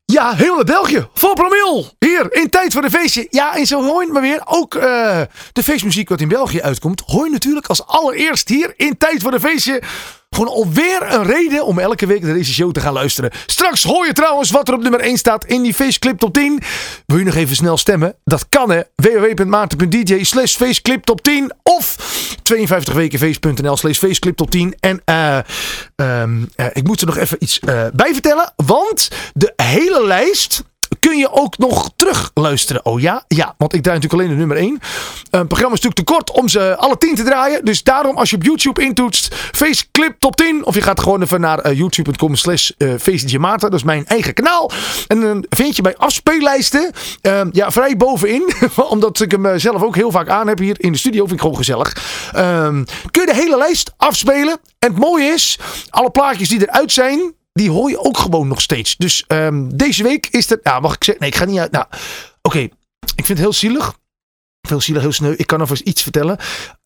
Ja, 0.05 0.33
heel 0.35 0.55
naar 0.55 0.65
België. 0.65 1.07
Vol 1.13 1.33
promil. 1.33 1.91
Hier, 1.99 2.33
in 2.33 2.49
tijd 2.49 2.73
voor 2.73 2.81
de 2.81 2.89
feestje. 2.89 3.27
Ja, 3.29 3.55
en 3.55 3.65
zo 3.65 3.99
het 3.99 4.11
maar 4.11 4.21
weer. 4.21 4.41
Ook 4.45 4.75
eh, 4.75 5.21
de 5.53 5.63
feestmuziek 5.63 6.09
wat 6.09 6.21
in 6.21 6.27
België 6.27 6.61
uitkomt. 6.61 7.03
Hoor 7.05 7.25
je 7.25 7.31
natuurlijk 7.31 7.67
als 7.67 7.85
allereerst 7.85 8.49
hier 8.49 8.73
in 8.77 8.97
tijd 8.97 9.21
voor 9.21 9.31
de 9.31 9.39
feestje. 9.39 9.81
Gewoon 10.29 10.53
alweer 10.53 11.13
een 11.13 11.23
reden 11.23 11.65
om 11.65 11.79
elke 11.79 12.05
week 12.05 12.21
naar 12.21 12.33
deze 12.33 12.53
show 12.53 12.71
te 12.71 12.79
gaan 12.79 12.93
luisteren. 12.93 13.31
Straks 13.45 13.83
hoor 13.83 14.05
je 14.05 14.13
trouwens 14.13 14.51
wat 14.51 14.67
er 14.67 14.73
op 14.73 14.81
nummer 14.81 14.99
1 14.99 15.17
staat 15.17 15.45
in 15.45 15.61
die 15.61 15.73
feestclip 15.73 16.19
top 16.19 16.33
10. 16.33 16.61
Wil 17.05 17.17
je 17.17 17.23
nog 17.23 17.35
even 17.35 17.55
snel 17.55 17.77
stemmen? 17.77 18.15
Dat 18.23 18.49
kan 18.49 18.69
hè. 18.69 18.81
www.maarten.dj 18.95 20.23
slash 20.23 20.55
feestclip 20.55 21.03
top 21.03 21.21
10 21.21 21.51
of 21.63 21.95
52wekenfeest.nl 22.53 23.77
slash 23.77 23.97
feestclip 23.97 24.35
top 24.35 24.51
10. 24.51 24.75
En 24.79 25.01
eh, 25.05 25.37
ehm, 25.95 26.43
eh, 26.55 26.65
ik 26.73 26.83
moet 26.83 27.01
er 27.01 27.07
nog 27.07 27.17
even 27.17 27.37
iets 27.39 27.59
eh, 27.59 27.85
bij 27.93 28.13
vertellen. 28.13 28.53
Want 28.55 29.09
de 29.33 29.53
hele 29.55 30.05
lijst 30.05 30.63
kun 31.07 31.17
je 31.17 31.31
ook 31.31 31.57
nog 31.57 31.89
terug 31.95 32.31
luisteren. 32.33 32.85
Oh 32.85 33.01
ja? 33.01 33.23
Ja, 33.27 33.55
want 33.57 33.73
ik 33.73 33.83
draai 33.83 33.99
natuurlijk 33.99 34.13
alleen 34.13 34.37
de 34.37 34.45
nummer 34.45 34.57
1. 34.57 34.79
Het 35.29 35.47
programma 35.47 35.75
is 35.75 35.81
natuurlijk 35.81 35.95
te 35.95 36.03
kort 36.03 36.31
om 36.31 36.49
ze 36.49 36.75
alle 36.77 36.97
10 36.97 37.15
te 37.15 37.23
draaien. 37.23 37.65
Dus 37.65 37.83
daarom 37.83 38.17
als 38.17 38.29
je 38.29 38.35
op 38.35 38.43
YouTube 38.43 38.81
intoetst 38.81 39.35
Faceclip 39.35 40.15
Top 40.19 40.35
10. 40.35 40.65
Of 40.65 40.75
je 40.75 40.81
gaat 40.81 40.99
gewoon 40.99 41.21
even 41.21 41.41
naar 41.41 41.59
eh, 41.59 41.77
youtube.com 41.77 42.35
slash 42.35 42.71
Maarten. 43.37 43.69
Dat 43.69 43.79
is 43.79 43.85
mijn 43.85 44.05
eigen 44.05 44.33
kanaal. 44.33 44.71
En 45.07 45.21
dan 45.21 45.45
vind 45.49 45.75
je 45.75 45.81
bij 45.81 45.97
afspeellijsten 45.97 46.91
eh, 47.21 47.41
ja, 47.51 47.71
vrij 47.71 47.97
bovenin. 47.97 48.53
omdat 48.89 49.21
ik 49.21 49.31
hem 49.31 49.45
eh, 49.45 49.53
zelf 49.57 49.81
ook 49.81 49.95
heel 49.95 50.11
vaak 50.11 50.29
aan 50.29 50.47
heb 50.47 50.59
hier 50.59 50.75
in 50.77 50.91
de 50.91 50.97
studio. 50.97 51.19
Vind 51.19 51.33
ik 51.33 51.41
gewoon 51.41 51.57
gezellig. 51.57 51.97
Ehm, 52.33 52.83
kun 53.11 53.21
je 53.21 53.27
de 53.27 53.35
hele 53.35 53.57
lijst 53.57 53.93
afspelen. 53.97 54.59
En 54.79 54.89
het 54.89 54.99
mooie 54.99 55.25
is, 55.25 55.59
alle 55.89 56.09
plaatjes 56.09 56.49
die 56.49 56.61
eruit 56.61 56.91
zijn 56.91 57.33
die 57.53 57.69
hoor 57.69 57.89
je 57.89 57.99
ook 57.99 58.17
gewoon 58.17 58.47
nog 58.47 58.61
steeds. 58.61 58.95
Dus 58.97 59.23
ehm, 59.27 59.69
deze 59.69 60.03
week 60.03 60.27
is 60.27 60.51
er. 60.51 60.59
Nou, 60.63 60.81
mag 60.81 60.95
ik 60.95 61.03
zeggen? 61.03 61.23
Nee, 61.23 61.31
ik 61.31 61.37
ga 61.37 61.45
niet 61.45 61.59
uit. 61.59 61.71
Nou, 61.71 61.85
oké. 62.41 62.59
Ik 63.15 63.25
vind 63.25 63.27
het 63.27 63.37
heel 63.37 63.53
zielig. 63.53 63.93
Heel 64.67 64.81
zielig, 64.81 65.01
heel 65.01 65.11
sneu. 65.11 65.33
Ik 65.37 65.47
kan 65.47 65.59
alvast 65.59 65.81
iets 65.81 66.01
vertellen. 66.01 66.37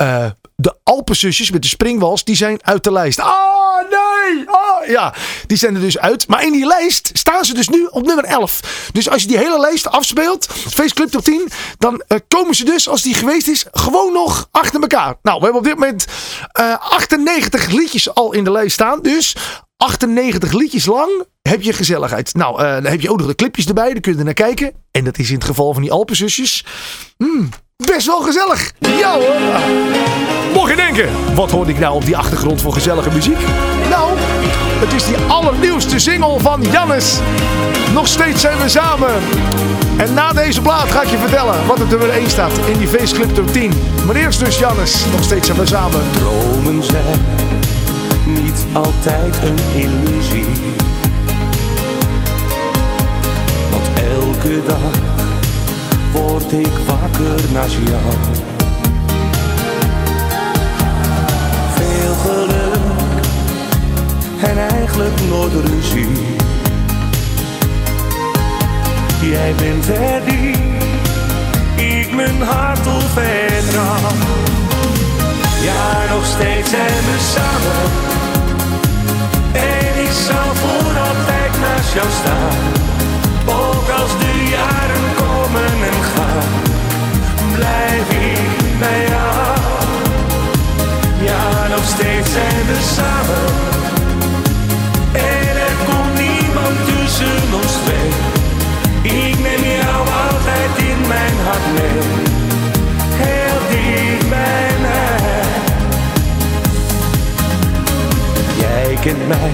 Uh, 0.01 0.25
de 0.55 0.77
Alpenzusjes 0.83 1.51
met 1.51 1.61
de 1.61 1.67
springwals, 1.67 2.23
die 2.23 2.35
zijn 2.35 2.63
uit 2.63 2.83
de 2.83 2.91
lijst. 2.91 3.19
Oh, 3.19 3.79
nee! 3.89 4.06
Oh, 4.45 4.87
ja, 4.87 5.13
die 5.47 5.57
zijn 5.57 5.75
er 5.75 5.81
dus 5.81 5.97
uit. 5.97 6.27
Maar 6.27 6.45
in 6.45 6.51
die 6.51 6.65
lijst 6.65 7.09
staan 7.13 7.45
ze 7.45 7.53
dus 7.53 7.69
nu 7.69 7.85
op 7.85 8.05
nummer 8.05 8.25
11. 8.25 8.89
Dus 8.91 9.09
als 9.09 9.21
je 9.21 9.27
die 9.27 9.37
hele 9.37 9.59
lijst 9.59 9.87
afspeelt, 9.87 10.47
Faceclip 10.49 11.09
top 11.09 11.23
10, 11.23 11.49
dan 11.77 12.03
uh, 12.07 12.17
komen 12.27 12.55
ze 12.55 12.65
dus, 12.65 12.89
als 12.89 13.01
die 13.01 13.13
geweest 13.13 13.47
is, 13.47 13.65
gewoon 13.71 14.13
nog 14.13 14.47
achter 14.51 14.81
elkaar. 14.81 15.15
Nou, 15.21 15.37
we 15.37 15.43
hebben 15.43 15.61
op 15.61 15.67
dit 15.67 15.73
moment 15.73 16.05
uh, 16.59 16.77
98 16.79 17.71
liedjes 17.71 18.13
al 18.13 18.33
in 18.33 18.43
de 18.43 18.51
lijst 18.51 18.73
staan. 18.73 19.01
Dus 19.01 19.35
98 19.77 20.51
liedjes 20.51 20.85
lang 20.85 21.25
heb 21.41 21.61
je 21.61 21.73
gezelligheid. 21.73 22.33
Nou, 22.33 22.63
uh, 22.63 22.73
dan 22.73 22.85
heb 22.85 23.01
je 23.01 23.11
ook 23.11 23.17
nog 23.17 23.27
de 23.27 23.35
clipjes 23.35 23.65
erbij. 23.65 23.93
Dan 23.93 24.01
kun 24.01 24.17
je 24.17 24.23
naar 24.23 24.33
kijken. 24.33 24.73
En 24.91 25.03
dat 25.03 25.17
is 25.17 25.29
in 25.29 25.35
het 25.35 25.43
geval 25.43 25.73
van 25.73 25.81
die 25.81 25.91
Alpenzusjes. 25.91 26.65
Hmm, 27.17 27.49
best 27.85 28.07
wel 28.07 28.21
gezellig. 28.21 28.71
Ja 28.79 29.13
hoor. 29.13 29.35
Mocht 30.53 30.69
je 30.69 30.75
denken, 30.75 31.09
wat 31.35 31.51
hoorde 31.51 31.71
ik 31.71 31.79
nou 31.79 31.95
op 31.95 32.05
die 32.05 32.17
achtergrond 32.17 32.61
voor 32.61 32.73
gezellige 32.73 33.09
muziek? 33.11 33.39
Nou, 33.89 34.11
het 34.79 34.93
is 34.93 35.05
die 35.05 35.15
allernieuwste 35.27 35.99
single 35.99 36.39
van 36.39 36.61
Jannes. 36.71 37.19
Nog 37.93 38.07
steeds 38.07 38.41
zijn 38.41 38.57
we 38.57 38.69
samen. 38.69 39.13
En 39.97 40.13
na 40.13 40.33
deze 40.33 40.61
plaat 40.61 40.91
ga 40.91 41.01
ik 41.01 41.09
je 41.09 41.17
vertellen 41.17 41.67
wat 41.67 41.79
er 41.79 41.87
nummer 41.87 42.09
1 42.09 42.29
staat 42.29 42.57
in 42.65 42.77
die 42.77 42.87
feestclip 42.87 43.35
top 43.35 43.51
10. 43.51 43.71
Maar 44.05 44.15
eerst 44.15 44.45
dus 44.45 44.59
Jannes. 44.59 45.05
Nog 45.11 45.23
steeds 45.23 45.45
zijn 45.45 45.59
we 45.59 45.65
samen. 45.65 46.01
Dromen 46.11 46.83
zijn 46.83 47.19
niet 48.25 48.65
altijd 48.73 49.35
een 49.43 49.81
illusie. 49.81 50.45
Want 53.71 53.87
elke 53.95 54.61
dag 54.67 55.16
word 56.11 56.51
ik 56.51 56.73
wakker 56.85 57.51
naast 57.53 57.73
jou. 57.73 58.13
Veel 61.75 62.13
geluk 62.13 62.77
en 64.41 64.57
eigenlijk 64.57 65.19
nooit 65.29 65.53
ruzie. 65.53 66.35
Jij 69.21 69.53
bent 69.55 69.87
er 69.87 70.21
die 70.25 70.55
ik 71.99 72.13
mijn 72.13 72.41
hart 72.41 72.87
op. 72.87 72.95
Ja, 75.61 76.13
nog 76.13 76.25
steeds 76.25 76.69
zijn 76.69 77.03
we 77.07 77.17
samen. 77.33 77.91
En 79.53 80.03
ik 80.03 80.11
zal 80.11 80.55
voor 80.55 80.99
altijd 80.99 81.59
naast 81.59 81.93
jou 81.93 82.07
staan. 82.19 82.57
Ook 83.45 83.89
als 84.01 84.11
de 84.19 84.47
jaren 84.49 85.06
Blijf 87.55 88.09
ik 88.09 88.79
bij 88.79 89.07
jou? 89.07 89.57
Ja, 91.21 91.67
nog 91.67 91.83
steeds 91.85 92.31
zijn 92.31 92.65
we 92.67 92.77
samen. 92.95 93.45
En 95.11 95.57
er 95.67 95.75
komt 95.85 96.13
niemand 96.19 96.77
tussen 96.85 97.53
ons 97.53 97.73
twee. 97.83 98.09
Ik 99.01 99.39
neem 99.39 99.63
jou 99.81 100.07
altijd 100.23 100.77
in 100.77 101.07
mijn 101.07 101.33
hart 101.45 101.67
mee. 101.73 102.01
Heel 103.09 103.59
diep, 103.69 104.29
mij, 104.29 104.71
mij. 104.81 105.45
Jij 108.59 108.97
kent 109.01 109.27
mij, 109.27 109.51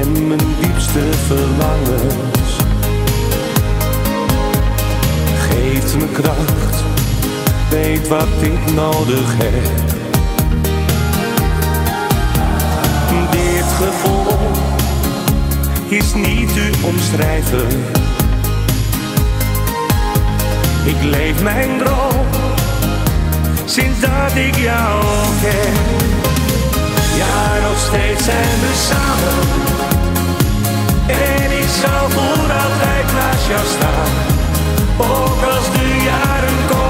en 0.00 0.26
mijn 0.26 0.56
diepste 0.60 1.00
verlangens. 1.26 2.67
Geeft 5.68 5.96
me 5.96 6.06
kracht, 6.12 6.84
weet 7.70 8.08
wat 8.08 8.26
ik 8.40 8.74
nodig 8.74 9.34
heb. 9.36 9.64
Dit 13.30 13.64
gevoel 13.76 14.38
is 15.88 16.14
niet 16.14 16.52
te 16.52 16.70
omschrijven. 16.84 17.66
Ik 20.84 21.02
leef 21.02 21.42
mijn 21.42 21.78
droom 21.78 22.26
sinds 23.64 24.00
dat 24.00 24.34
ik 24.34 24.56
jou 24.56 25.04
ken. 25.40 25.72
Ja, 27.16 27.68
nog 27.68 27.78
steeds 27.78 28.24
zijn 28.24 28.58
we 28.60 28.72
samen. 28.88 29.48
En 31.06 31.58
ik 31.58 31.68
zal 31.82 32.10
voor 32.10 32.52
altijd 32.52 33.12
naast 33.12 33.46
jou 33.48 33.66
staan. 33.76 34.37
Ook 35.00 35.42
als 35.42 35.70
de 35.72 36.87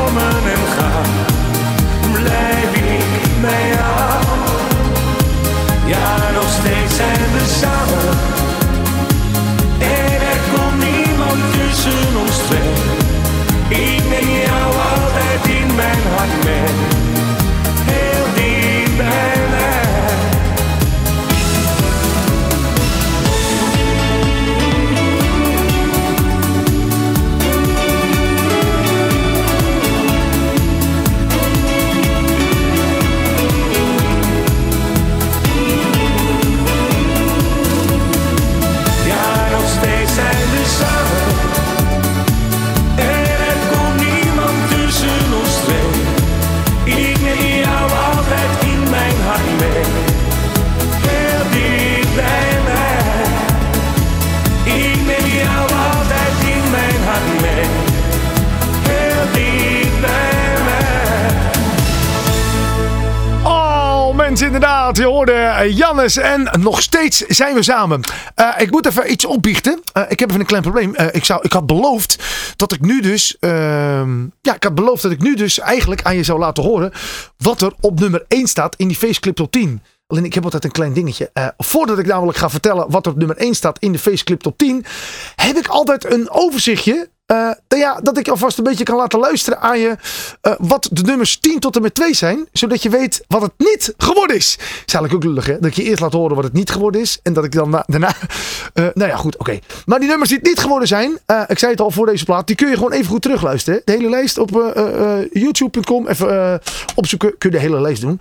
en 66.07 66.49
nog 66.61 66.83
steeds 66.83 67.19
zijn 67.19 67.55
we 67.55 67.63
samen. 67.63 68.01
Eh, 68.35 68.49
ik 68.59 68.71
moet 68.71 68.87
even 68.87 69.13
iets 69.13 69.25
opbiechten. 69.25 69.81
Eh, 69.93 70.03
ik 70.09 70.21
heb 70.21 70.29
even 70.29 70.41
een 70.41 70.47
klein 70.47 70.63
probleem. 70.63 70.95
Eh, 70.95 71.07
ik, 71.13 71.25
zou, 71.25 71.41
ik 71.43 71.53
had 71.53 71.67
beloofd 71.67 72.19
dat 72.57 72.73
ik 72.73 72.81
nu 72.81 73.01
dus... 73.01 73.37
ehm, 73.41 74.23
ja, 74.41 74.55
ik 74.55 74.63
had 74.63 74.75
beloofd 74.75 75.03
dat 75.03 75.13
ik 75.13 75.23
nu 75.23 75.35
dus 75.35 75.59
eigenlijk 75.59 76.03
aan 76.03 76.17
je 76.17 76.23
zou 76.23 76.39
laten 76.39 76.63
horen... 76.63 76.93
wat 77.37 77.61
er 77.61 77.73
op 77.81 78.01
nummer 78.01 78.25
1 78.29 78.47
staat 78.47 78.75
in 78.77 78.89
die 78.89 78.97
Faceclip 78.97 79.37
Top 79.37 79.53
10. 79.53 79.83
Alleen 80.07 80.25
ik 80.25 80.35
heb 80.35 80.45
altijd 80.45 80.65
een 80.65 80.71
klein 80.71 80.93
dingetje. 80.93 81.31
Voordat 81.57 81.99
ik 81.99 82.07
namelijk 82.07 82.39
ga 82.39 82.51
vertellen 82.51 82.91
wat 82.91 83.07
er 83.07 83.13
op 83.13 83.19
nummer 83.19 83.37
1 83.37 83.55
staat 83.55 83.79
in 83.79 83.93
de 83.93 83.99
Faceclip 83.99 84.41
Top 84.41 84.59
10... 84.59 84.85
heb 85.37 85.57
ik 85.57 85.67
altijd 85.67 86.13
een 86.13 86.31
overzichtje... 86.31 87.09
eh, 87.29 87.51
ja, 87.69 88.01
dat 88.03 88.19
ik 88.19 88.29
alvast 88.29 88.59
een 88.59 88.65
beetje 88.65 88.85
kan 88.85 88.97
laten 88.97 89.19
luisteren 89.19 89.61
aan 89.61 89.79
je 89.79 89.97
eh, 90.41 90.53
wat 90.59 90.89
de 90.93 91.03
nummers 91.03 91.39
10 91.39 91.59
tot 91.59 91.77
en 91.77 91.83
met 91.83 91.95
2 91.95 92.15
zijn. 92.15 92.49
Zodat 92.53 92.83
je 92.83 92.89
weet 92.91 93.25
wat 93.27 93.43
het 93.43 93.53
niet 93.57 93.95
geworden 93.97 94.37
is. 94.37 94.57
Is 94.59 94.65
eigenlijk 94.95 95.15
ook 95.15 95.25
lullig 95.25 95.47
hè. 95.47 95.59
Dat 95.59 95.77
je 95.77 95.83
eerst 95.83 96.01
laat 96.01 96.13
horen 96.13 96.35
wat 96.35 96.45
het 96.45 96.53
niet 96.53 96.71
geworden 96.71 97.01
is. 97.01 97.19
En 97.23 97.33
dat 97.33 97.45
ik 97.45 97.53
dan 97.53 97.71
na- 97.71 97.85
daarna... 97.87 98.15
eh, 98.75 98.87
nou 98.95 99.11
ja, 99.11 99.17
goed, 99.17 99.37
oké. 99.37 99.59
Maar 99.87 99.99
die 99.99 100.09
nummers 100.09 100.29
die 100.31 100.39
het 100.39 100.47
niet 100.49 100.59
geworden 100.61 100.89
zijn. 100.89 101.19
ik 101.47 101.59
zei 101.59 101.73
het 101.73 101.81
al 101.81 101.91
voor 101.91 102.07
deze 102.07 102.25
plaat. 102.25 102.47
Die 102.47 102.57
kun 102.57 102.69
je 102.69 102.75
gewoon 102.75 102.93
even 102.93 103.07
goed 103.07 103.23
terugluisteren. 103.23 103.83
De 103.85 103.93
hele 103.93 104.09
lijst 104.09 104.39
op 104.39 104.51
youtube.com. 105.33 106.07
Even 106.07 106.61
opzoeken. 106.95 107.39
Kun 107.39 107.51
je 107.51 107.57
de 107.57 107.63
hele 107.63 107.81
lijst 107.81 108.01
doen. 108.01 108.21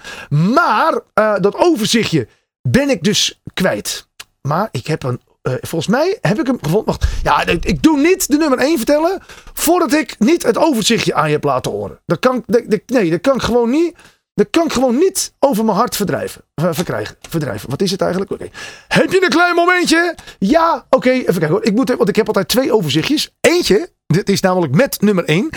Maar 0.54 1.00
dat 1.42 1.56
overzichtje 1.56 2.28
ben 2.62 2.90
ik 2.90 3.04
dus 3.04 3.42
kwijt. 3.54 4.08
Maar 4.42 4.68
ik 4.72 4.88
heb 4.88 5.04
een. 5.04 5.20
Eh, 5.48 5.54
volgens 5.62 5.88
mij 5.92 6.18
heb 6.22 6.40
ik 6.40 6.48
hem 6.48 6.58
gevonden. 6.62 6.86
Wacht. 6.86 7.06
Ja, 7.24 7.46
ik, 7.46 7.66
ik 7.66 7.84
doe 7.84 8.00
niet 8.00 8.28
de 8.32 8.38
nummer 8.38 8.58
1 8.60 8.78
vertellen. 8.78 9.22
Voordat 9.54 9.94
ik 9.94 10.16
niet 10.20 10.44
het 10.44 10.58
overzichtje 10.58 11.14
aan 11.14 11.28
je 11.28 11.34
heb 11.34 11.44
laten 11.44 11.72
horen. 11.72 12.00
Dat 12.06 12.20
kan, 12.20 12.44
nee, 12.86 13.10
dat 13.10 13.22
kan 13.22 13.36
ik 13.36 13.42
gewoon 13.42 13.70
niet. 13.70 13.96
Dat 14.34 14.48
kan 14.50 14.66
ik 14.66 14.74
gewoon 14.74 14.98
niet 14.98 15.34
over 15.40 15.66
mijn 15.66 15.78
hart 15.78 15.96
verdrijven. 15.96 16.42
ver- 16.56 16.76
verkrijgen. 16.76 17.16
Verdrijven. 17.30 17.70
Wat 17.70 17.82
is 17.82 17.92
het 17.92 18.02
eigenlijk? 18.02 18.32
Oké. 18.32 18.50
Heb 18.88 19.12
je 19.12 19.24
een 19.24 19.30
klein 19.30 19.56
momentje? 19.56 20.16
Ja, 20.40 20.86
oké. 20.90 21.10
even 21.10 21.26
kijken 21.26 21.50
hoor. 21.50 21.64
Ik 21.66 21.74
moet, 21.74 21.90
want 21.90 22.10
ik 22.10 22.16
heb 22.16 22.28
altijd 22.28 22.48
twee 22.48 22.74
overzichtjes. 22.74 23.36
Eentje, 23.42 23.90
dit 24.08 24.30
is 24.30 24.42
namelijk 24.42 24.76
met 24.76 25.02
nummer 25.02 25.26
1. 25.26 25.50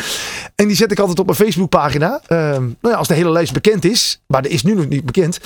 En 0.55 0.67
die 0.67 0.77
zet 0.77 0.93
ik 0.93 0.99
altijd 0.99 1.19
op 1.19 1.27
mijn 1.27 1.39
Facebookpagina. 1.39 2.21
Ehm 2.27 2.63
nou 2.63 2.75
ja, 2.81 2.95
als 2.95 3.09
de 3.09 3.15
hele 3.15 3.31
lijst 3.31 3.53
bekend 3.53 3.85
is. 3.85 4.23
Maar 4.27 4.43
die 4.43 4.51
is 4.53 4.63
nu 4.63 4.75
nog 4.75 4.89
niet 4.89 5.05
bekend. 5.05 5.39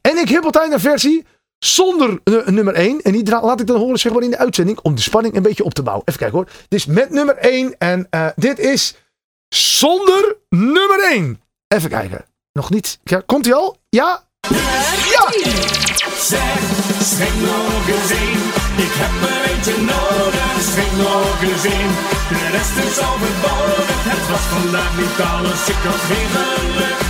En 0.00 0.18
ik 0.18 0.28
heb 0.28 0.44
altijd 0.44 0.72
een 0.72 0.80
versie 0.80 1.24
zonder 1.64 2.20
nu- 2.24 2.42
nummer 2.46 2.74
1. 2.74 3.00
En 3.02 3.12
die 3.12 3.28
laat 3.30 3.60
ik 3.60 3.66
dan 3.66 3.76
horen 3.76 3.98
zeg 3.98 4.12
maar 4.12 4.22
in 4.22 4.30
de 4.30 4.38
uitzending. 4.38 4.78
Om 4.82 4.94
de 4.94 5.00
spanning 5.00 5.34
een 5.36 5.42
beetje 5.42 5.64
op 5.64 5.74
te 5.74 5.82
bouwen. 5.82 6.06
Even 6.06 6.20
kijken 6.20 6.38
hoor. 6.38 6.48
Dit 6.68 6.78
is 6.78 6.86
met 6.86 7.10
nummer 7.10 7.36
1. 7.36 7.74
En 7.78 8.06
eh, 8.10 8.26
dit 8.36 8.58
is 8.58 8.94
zonder 9.48 10.36
nummer 10.48 11.08
1. 11.10 11.40
Even 11.68 11.90
kijken. 11.90 12.24
Nog 12.52 12.70
niet. 12.70 12.98
Ja, 13.04 13.22
Komt 13.26 13.44
hij 13.44 13.54
al? 13.54 13.76
Ja? 13.88 14.24
Ja! 15.12 15.24
Zeg, 16.18 16.58
schenk 17.12 17.36
nog 17.50 17.88
eens 17.88 18.10
een. 18.10 18.40
Ik 18.86 18.92
heb 19.02 19.14
er 19.30 19.50
eentje 19.50 19.76
nodig, 19.92 20.50
schenk 20.70 20.92
nog 21.06 21.42
eens 21.42 21.64
een. 21.64 21.90
De 22.32 22.48
rest 22.56 22.76
is 22.88 22.98
overbodig, 23.10 23.86
het 24.12 24.24
was 24.30 24.44
vandaag 24.54 24.92
niet 25.00 25.18
alles, 25.32 25.68
ik 25.74 25.80
had 25.88 26.00
geen 26.10 26.28
geluk. 26.36 27.01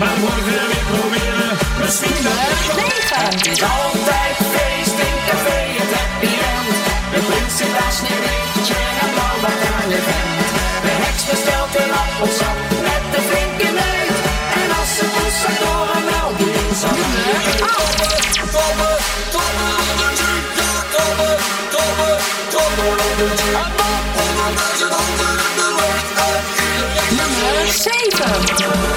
Maar 0.00 0.18
morgen 0.20 0.44
weer 0.44 0.84
proberen, 0.92 1.50
misschien 1.80 2.22
dat 2.26 2.32
het 2.36 3.46
is 3.52 3.62
altijd 3.62 4.36
feest 4.54 4.98
in 5.08 5.16
café, 5.28 5.60
het 5.80 5.92
happy 5.98 6.32
end. 6.52 6.76
De 7.12 7.20
prins 7.28 7.54
zit 7.58 7.72
daar 7.78 7.94
sneeuwwitje 7.98 8.78
en 9.02 9.10
blauw 9.14 9.38
aan 9.78 9.88
je 9.94 10.00
vent. 10.08 10.48
De 10.84 10.92
heks 11.04 11.22
bestelt 11.30 11.72
een 11.82 11.92
appelsap 12.02 12.58
met 12.88 13.02
de 13.14 13.20
flinke 13.28 13.70
neut. 13.80 14.18
En 14.60 14.68
als 14.78 14.90
ze 14.96 15.04
moest 15.14 15.38
zat 15.42 15.56
door 15.64 15.86
een 15.96 16.04
melk, 16.10 16.36
die 16.38 16.52
Nummer 27.18 27.68
7. 27.84 28.89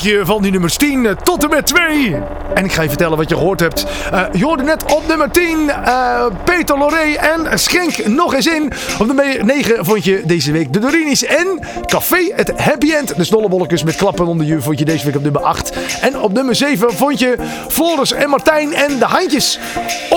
Overzichtje 0.00 0.32
van 0.32 0.42
die 0.42 0.50
nummers 0.50 0.76
10 0.76 1.06
eh, 1.06 1.12
tot 1.12 1.44
en 1.44 1.50
met 1.50 1.66
2. 1.66 2.16
En 2.54 2.64
ik 2.64 2.72
ga 2.72 2.82
je 2.82 2.88
vertellen 2.88 3.16
wat 3.16 3.28
je 3.28 3.34
gehoord 3.34 3.60
hebt. 3.60 3.86
Eh, 4.12 4.22
je 4.32 4.44
hoorde 4.44 4.62
net 4.62 4.94
op 4.94 5.02
nummer 5.08 5.30
10 5.30 5.70
eh, 5.70 6.26
Peter 6.44 6.78
Loré 6.78 7.14
en 7.14 7.58
Schenk 7.58 8.06
nog 8.06 8.34
eens 8.34 8.46
in. 8.46 8.72
Op 8.98 9.06
nummer 9.06 9.44
9 9.44 9.84
vond 9.84 10.04
je 10.04 10.22
deze 10.24 10.52
week 10.52 10.72
de 10.72 10.78
Dorinis 10.78 11.24
en 11.24 11.60
Café 11.86 12.32
het 12.34 12.52
Happy 12.60 12.92
End. 12.92 13.16
De 13.16 13.24
snollebolletjes 13.24 13.82
met 13.82 13.96
klappen 13.96 14.26
onder 14.26 14.46
je 14.46 14.60
vond 14.60 14.78
je 14.78 14.84
deze 14.84 15.04
week 15.04 15.16
op 15.16 15.22
nummer 15.22 15.42
8. 15.42 15.72
En 16.00 16.20
op 16.20 16.32
nummer 16.32 16.54
7 16.54 16.92
vond 16.92 17.18
je 17.18 17.36
Floris 17.68 18.12
en 18.12 18.30
Martijn 18.30 18.74
en 18.74 18.98
de 18.98 19.04
Handjes. 19.04 19.58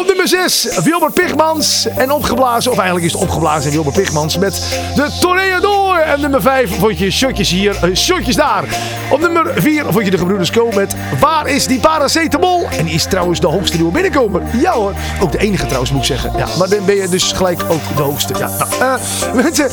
Op 0.04 0.10
nummer 0.10 0.28
6 0.28 0.80
Wilbert 0.84 1.14
Pigmans 1.14 1.88
en 1.96 2.12
opgeblazen, 2.12 2.72
of 2.72 2.78
eigenlijk 2.78 3.06
is 3.06 3.14
het 3.14 3.22
opgeblazen 3.22 3.72
Wilbert 3.72 3.96
Pigmans 3.96 4.38
met 4.38 4.54
de 4.96 5.18
Toreador. 5.20 5.98
En 5.98 6.22
nummer 6.22 6.42
5 6.42 6.80
vond 6.80 7.00
je 7.00 7.12
shotjes 7.12 7.50
hier, 7.50 7.76
eh, 7.82 7.96
shotjes 7.96 8.36
daar. 8.36 8.64
Op 9.12 9.20
nummer 9.20 9.52
4 9.56 9.86
vond 9.90 10.06
je 10.06 10.12
de 10.12 10.18
gebroeders 10.18 10.52
Co 10.52 10.72
met 10.76 10.96
Waar 11.20 11.48
is 11.48 11.68
die 11.68 11.80
paracetamol? 11.80 12.68
En 12.78 12.86
die 12.86 12.94
is 12.94 13.04
trouwens 13.04 13.40
de 13.40 13.48
hoogste 13.48 13.76
nieuwe 13.76 13.92
binnenkomer. 13.92 14.42
Ja 14.58 14.72
hoor, 14.72 14.94
ook 15.22 15.32
de 15.32 15.38
enige 15.38 15.66
trouwens 15.66 15.92
moet 15.92 16.00
ik 16.00 16.08
zeggen. 16.08 16.32
Ja, 16.38 16.48
maar 16.58 16.70
dan 16.70 16.86
ben 16.86 16.96
je 16.96 17.10
dus 17.10 17.32
gelijk 17.32 17.62
ook 17.68 17.96
de 17.96 18.02
hoogste. 18.02 18.34
Ja, 18.38 18.50
nou, 18.80 19.00
eh, 19.00 19.34
mensen, 19.44 19.66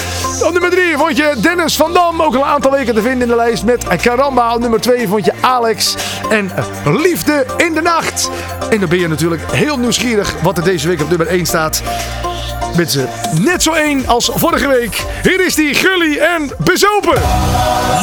op 0.46 0.52
nummer 0.52 0.70
3 0.70 0.96
vond 0.96 1.16
je 1.16 1.34
Dennis 1.40 1.76
van 1.76 1.92
Dam. 1.92 2.22
Ook 2.22 2.34
al 2.34 2.40
een 2.40 2.46
aantal 2.46 2.70
weken 2.70 2.94
te 2.94 3.02
vinden 3.02 3.22
in 3.22 3.28
de 3.28 3.36
lijst 3.36 3.64
met 3.64 3.84
Caramba. 4.02 4.54
Op 4.54 4.60
nummer 4.60 4.80
2 4.80 5.08
vond 5.08 5.24
je 5.24 5.32
Alex 5.40 5.94
en 6.28 6.50
eh, 6.56 6.64
Liefde 7.02 7.46
in 7.56 7.74
de 7.74 7.82
Nacht. 7.82 8.30
En 8.70 8.80
dan 8.80 8.88
ben 8.88 8.98
je 8.98 9.08
natuurlijk 9.08 9.42
heel 9.52 9.78
nieuwsgierig 9.78 10.19
wat 10.42 10.58
er 10.58 10.64
deze 10.64 10.88
week 10.88 11.00
op 11.00 11.08
nummer 11.08 11.26
1 11.26 11.46
staat. 11.46 11.82
Met 12.76 12.90
ze 12.90 13.04
net 13.40 13.62
zo 13.62 13.72
één 13.72 14.06
als 14.06 14.30
vorige 14.34 14.68
week. 14.68 15.04
Hier 15.22 15.46
is 15.46 15.54
die 15.54 15.74
Gully 15.74 16.18
en 16.18 16.50
Bezopen. 16.58 17.20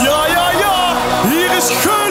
Ja, 0.03 0.25
ja, 0.27 0.49
ja, 0.59 0.95
hier 1.29 1.57
is 1.57 1.69
Gully. 1.69 2.06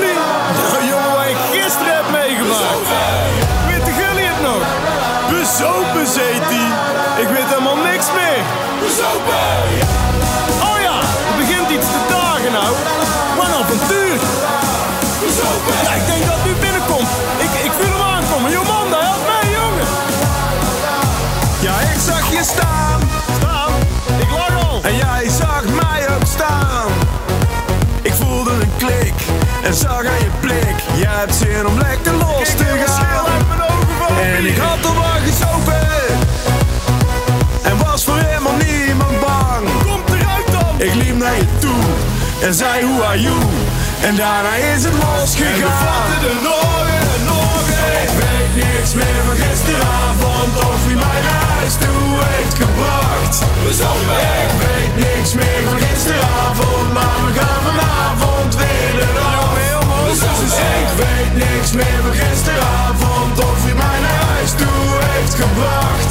En 29.66 29.74
zag 29.74 30.04
aan 30.04 30.18
je 30.26 30.30
blik. 30.40 30.78
Jij 30.94 31.16
hebt 31.22 31.34
zin 31.34 31.66
om 31.66 31.78
lekker 31.78 32.12
los 32.12 32.48
te 32.48 32.64
gaan. 32.86 33.26
En 34.20 34.46
ik 34.46 34.56
had 34.56 34.86
al 34.86 34.94
wat 34.94 35.20
gezopen. 35.28 35.88
En 37.62 37.76
was 37.84 38.04
voor 38.04 38.18
helemaal 38.18 38.56
niemand 38.66 39.20
bang. 39.20 39.64
Komt 39.86 40.08
eruit 40.08 40.48
dan. 40.50 40.74
Ik 40.76 40.94
liep 40.94 41.16
naar 41.16 41.36
je 41.36 41.46
toe 41.58 41.84
en 42.40 42.54
zei 42.54 42.84
hoe 42.84 43.04
are 43.04 43.20
you. 43.20 43.36
En 44.02 44.16
daarna 44.16 44.54
is 44.54 44.82
het 44.84 44.96
losgegaan. 45.04 45.52
En 45.52 45.60
we 45.60 45.84
vatten 45.86 46.28
er 46.30 46.40
nog 46.50 46.86
en 47.14 47.24
nog 47.32 47.62
een. 47.80 48.02
Ik 48.06 48.12
weet 48.22 48.52
niks 48.64 48.92
meer 49.00 49.20
van 49.26 49.36
gisteravond 49.44 50.52
of 50.68 50.86
wie 50.86 50.98
mij 51.04 51.20
naar 51.26 51.44
huis 51.56 51.74
toe 51.84 52.08
heeft 52.30 52.54
gebracht. 52.62 53.34
We 53.64 53.72
zouden 53.82 54.08
Ik 54.46 54.52
weet 54.64 54.94
niks 55.06 55.32
meer 55.40 55.62
van 55.68 55.78
gisteravond, 55.86 56.92
maar 56.96 57.18
we 57.24 57.30
gaan 57.38 57.60
vanavond 57.68 58.56
weer 58.56 58.94
zouden 60.14 60.48
Ik 60.84 60.90
weet 60.96 61.32
niks 61.44 61.72
meer 61.72 62.00
van 62.02 62.14
gisteravond 62.14 63.38
of 63.38 63.64
wie 63.64 63.74
mij 63.74 63.98
naar 64.00 64.24
huis 64.32 64.50
toe 64.50 64.88
heeft 65.00 65.34
gebracht. 65.34 66.10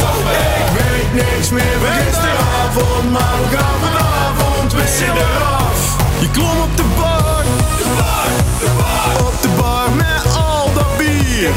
Zouden 0.00 0.32
Ik 0.64 0.70
weet 0.78 1.10
niks 1.22 1.48
meer 1.50 1.76
van 1.82 1.92
gisteravond, 2.00 3.10
maar 3.10 3.36
we 3.42 3.56
gaan 3.56 3.78
vanavond 3.84 4.72
weer 4.72 5.16
eraf. 5.16 5.96
Je 6.18 6.30
klom 6.30 6.60
op 6.60 6.76
de 6.76 6.86
bar, 6.98 7.44
de 7.78 7.88
bar, 7.98 8.30
de 8.58 8.70
bar. 8.78 9.26
Op 9.26 9.42
de 9.42 9.48
bar 9.58 9.90
met 9.90 10.34
al 10.36 10.70
dat 10.74 10.96
bier. 10.98 11.50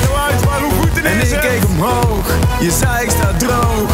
en 1.04 1.20
ik 1.20 1.40
keek 1.40 1.64
omhoog, 1.70 2.28
je 2.60 2.72
zei 2.72 3.04
ik 3.04 3.10
sta 3.10 3.32
droog. 3.38 3.92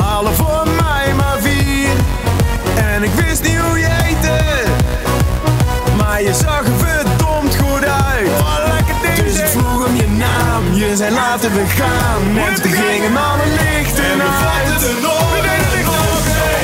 Halen 0.00 0.34
voor 0.34 0.66
mij 0.82 1.14
maar 1.16 1.38
vier. 1.40 1.88
En 2.94 3.02
ik 3.02 3.12
wist 3.12 3.42
niet 3.42 3.53
zei 11.04 11.16
laten 11.16 11.52
we 11.52 11.64
gaan. 11.66 12.22
En 12.46 12.54
toen 12.62 12.72
gingen 12.72 13.16
alle 13.16 13.48
lichten 13.62 14.04
en 14.04 14.18
we 14.18 14.30
uit. 14.54 14.82
er 14.88 14.98
nog 15.08 15.28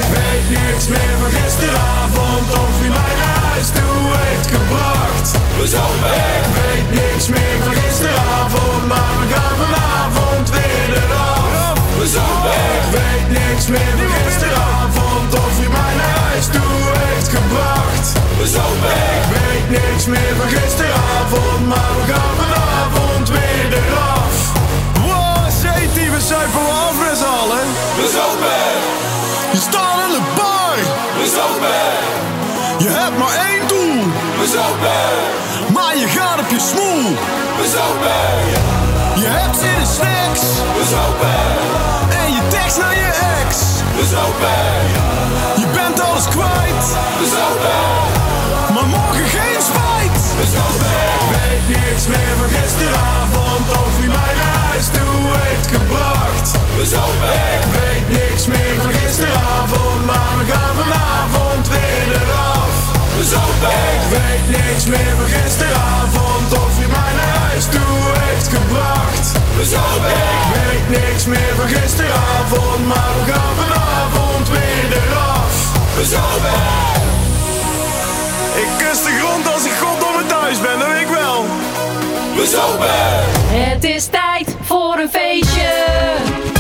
Ik 0.01 0.07
weet 0.15 0.47
niks 0.59 0.87
meer 0.95 1.15
van 1.21 1.31
gisteravond 1.39 2.49
of 2.63 2.71
wie 2.81 2.93
mij 2.99 3.15
naar 3.21 3.39
huis 3.49 3.69
toe 3.79 4.01
heeft 4.23 4.49
gebracht. 4.57 5.29
We 5.59 5.67
zouden 5.75 6.13
Ik 6.41 6.49
weet 6.59 6.89
niks 7.01 7.27
meer 7.35 7.59
van 7.65 7.75
gisteravond, 7.83 8.83
maar 8.93 9.15
we 9.21 9.27
gaan 9.35 9.57
vanavond 9.63 10.47
weer 10.57 10.91
eraf. 11.03 11.77
We 11.99 12.07
zouden 12.17 12.59
Ik 12.79 12.87
weet 12.97 13.27
niks 13.41 13.67
meer 13.75 13.95
van 14.01 14.11
gisteravond 14.19 15.31
of 15.43 15.53
wie 15.59 15.71
mij 15.79 15.95
naar 16.01 16.17
huis 16.27 16.47
toe 16.57 16.79
heeft 17.03 17.29
gebracht. 17.37 18.07
We 18.39 18.47
zouden 18.57 18.95
Ik 19.19 19.27
weet 19.35 19.67
niks 19.79 20.05
meer 20.15 20.35
van 20.41 20.49
gisteravond, 20.57 21.61
maar 21.73 21.93
we 21.99 22.05
gaan 22.13 22.33
vanavond 22.37 22.50
We 34.41 34.47
Maar 35.73 35.97
je 35.97 36.09
gaat 36.09 36.39
op 36.41 36.51
je 36.51 36.61
smoel. 36.71 37.05
We 37.61 37.67
zouden 37.77 38.17
Je 39.23 39.29
hebt 39.37 39.57
zin 39.63 39.77
in 39.81 39.91
snacks. 39.97 40.43
We 40.79 40.85
zouden 40.95 41.37
En 42.21 42.29
je 42.37 42.43
tekst 42.49 42.79
naar 42.79 42.97
je 43.05 43.11
ex. 43.41 43.49
We 43.99 44.05
zouden 44.15 44.65
Je 45.63 45.67
bent 45.79 46.01
alles 46.09 46.27
kwijt. 46.35 46.85
We 47.21 47.27
zouden 47.37 47.79
Maar 48.75 48.89
morgen 48.97 49.29
geen 49.37 49.61
spijt. 49.71 50.19
We 50.41 50.47
zouden 50.57 50.91
Ik 51.19 51.25
weet 51.35 51.65
niks 51.77 52.05
meer 52.13 52.35
van 52.41 52.51
gisteravond 52.57 53.67
of 53.83 53.91
wie 54.01 54.13
mij 54.19 54.35
naar 54.41 54.57
huis 54.69 54.87
toe 54.97 55.21
heeft 55.43 55.69
gebracht. 55.77 56.47
We 56.79 56.85
zouden 56.95 57.33
Ik 57.59 57.67
weet 57.81 58.07
niks 58.21 58.45
meer 58.53 58.75
van 58.83 58.93
gisteravond, 59.01 60.01
maar 60.11 60.33
we 60.39 60.45
gaan 60.53 60.75
vanavond 60.83 61.65
weer 61.69 62.07
eraf. 62.21 63.00
Zouden 63.19 63.71
Ik 63.97 64.05
weet 64.11 64.47
niks 64.59 64.85
meer 64.85 65.15
van 65.17 65.27
gisteravond 65.27 66.53
of 66.53 66.79
wie 66.79 66.87
mij 66.87 67.13
naar 67.19 67.37
huis 67.39 67.65
toe 67.65 67.99
heeft 68.19 68.49
gebracht. 68.49 69.27
Zouden 69.63 70.11
Ik 70.11 70.47
weet 70.55 71.01
niks 71.01 71.25
meer 71.25 71.53
van 71.57 71.69
gisteravond, 71.69 72.87
maar 72.87 73.11
we 73.19 73.33
gaan 73.33 73.55
vanavond 73.57 74.49
weer 74.49 74.89
eraf. 75.03 75.55
Zouden 76.03 76.61
Ik 78.63 78.69
kus 78.79 79.03
de 79.03 79.19
grond 79.21 79.53
als 79.55 79.65
ik 79.65 79.73
goddomme 79.73 80.27
thuis 80.27 80.61
ben, 80.61 80.79
weet 80.79 81.01
ik 81.01 81.09
wel. 81.09 81.45
We 82.35 82.47
zouden 82.47 82.89
Het 83.61 83.85
is 83.85 84.07
tijd 84.07 84.57
voor 84.63 84.99
een 84.99 85.11
feestje. 85.11 86.60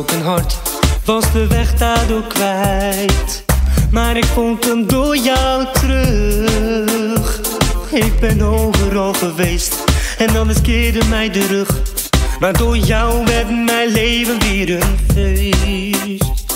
Gebroken 0.00 0.30
hart, 0.30 0.56
was 1.04 1.32
de 1.32 1.46
weg 1.46 1.74
daardoor 1.74 2.22
kwijt. 2.26 3.44
Maar 3.90 4.16
ik 4.16 4.24
vond 4.24 4.64
hem 4.64 4.86
door 4.86 5.16
jou 5.16 5.66
terug. 5.72 7.40
Ik 7.90 8.20
ben 8.20 8.42
overal 8.42 9.12
geweest 9.12 9.74
en 10.18 10.36
alles 10.36 10.60
keerde 10.60 11.04
mij 11.08 11.30
de 11.30 11.46
rug. 11.46 11.68
Maar 12.40 12.52
door 12.52 12.76
jou 12.76 13.24
werd 13.24 13.50
mijn 13.64 13.88
leven 13.88 14.38
weer 14.38 14.70
een 14.70 14.98
feest. 15.14 16.54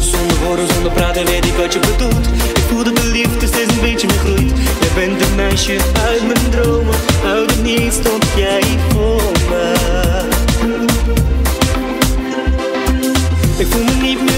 Zonder 0.00 0.36
woorden, 0.44 0.68
zonder 0.74 0.92
praten 0.92 1.24
weet 1.24 1.44
ik 1.44 1.54
wat 1.54 1.72
je 1.72 1.78
bedoelt. 1.78 2.26
Ik 2.54 2.62
voel 2.68 2.84
de 2.84 3.10
liefde 3.12 3.46
steeds 3.46 3.72
een 3.72 3.80
beetje 3.80 4.06
meer 4.06 4.18
groeit. 4.18 4.52
Jij 4.80 5.06
bent 5.06 5.20
het 5.20 5.36
meisje 5.36 5.76
uit 6.06 6.22
mijn 6.22 6.50
dromen. 6.50 6.94
Uit 7.24 7.50
het 7.50 7.62
niets 7.62 7.96
stond 7.96 8.24
jij 8.36 8.62
voor 8.88 9.32
me. 9.48 9.81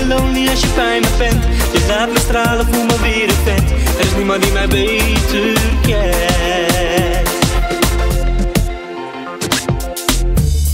Lonely 0.07 0.49
als 0.49 0.61
je 0.61 0.73
bij 0.75 1.01
me 1.01 1.09
bent. 1.19 1.45
Je 1.73 1.85
laat 1.89 2.13
me 2.13 2.19
stralen, 2.19 2.67
voel 2.67 2.85
me 2.85 3.01
weer 3.01 3.29
een 3.29 3.35
vent. 3.45 3.71
Er 3.99 4.05
is 4.05 4.15
niemand 4.17 4.43
die 4.43 4.53
mij 4.53 4.69
beter 4.69 5.61
kent. 5.83 7.29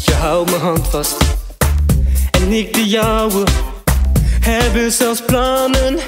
Je 0.04 0.12
houdt 0.18 0.50
mijn 0.50 0.62
hand 0.62 0.88
vast 0.88 1.16
en 2.30 2.52
ik 2.52 2.74
de 2.74 2.88
jouwe. 2.88 3.44
Hebben 4.40 4.92
zelfs 4.92 5.22
plannen 5.26 5.98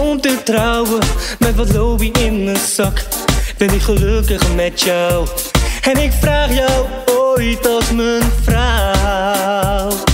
om 0.00 0.20
te 0.20 0.40
trouwen. 0.44 1.00
Met 1.38 1.56
wat 1.56 1.72
lobby 1.72 2.10
in 2.18 2.44
mijn 2.44 2.56
zak 2.74 3.02
ben 3.58 3.74
ik 3.74 3.82
gelukkig 3.82 4.54
met 4.54 4.80
jou. 4.80 5.26
En 5.82 5.96
ik 6.02 6.12
vraag 6.20 6.54
jou 6.54 6.86
ooit 7.06 7.66
als 7.66 7.90
mijn 7.90 8.22
vrouw. 8.42 10.11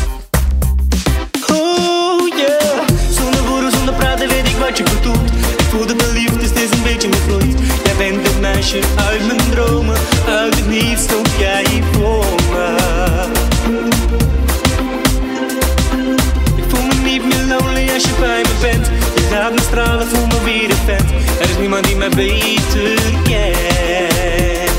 Meisje 8.72 8.88
uit 8.96 9.26
mijn 9.26 9.50
dromen. 9.50 9.96
Uit 10.28 10.54
het 10.54 10.68
niets 10.68 11.02
stond 11.02 11.28
jij 11.38 11.82
voor 11.92 12.24
me. 12.52 12.76
Ik 16.56 16.64
voel 16.68 16.86
me 16.86 16.94
niet 16.94 17.24
meer 17.24 17.44
lonely 17.48 17.88
als 17.94 18.02
je 18.02 18.14
bij 18.20 18.42
me 18.42 18.54
bent. 18.60 18.86
Je 19.14 19.28
laat 19.30 19.52
me 19.52 19.60
stralen, 19.60 20.06
voel 20.06 20.26
me 20.26 20.44
weer 20.44 20.70
een. 20.70 21.06
Er 21.40 21.50
is 21.50 21.58
niemand 21.58 21.84
die 21.84 21.96
mij 21.96 22.08
beter 22.08 23.02
kent. 23.22 24.70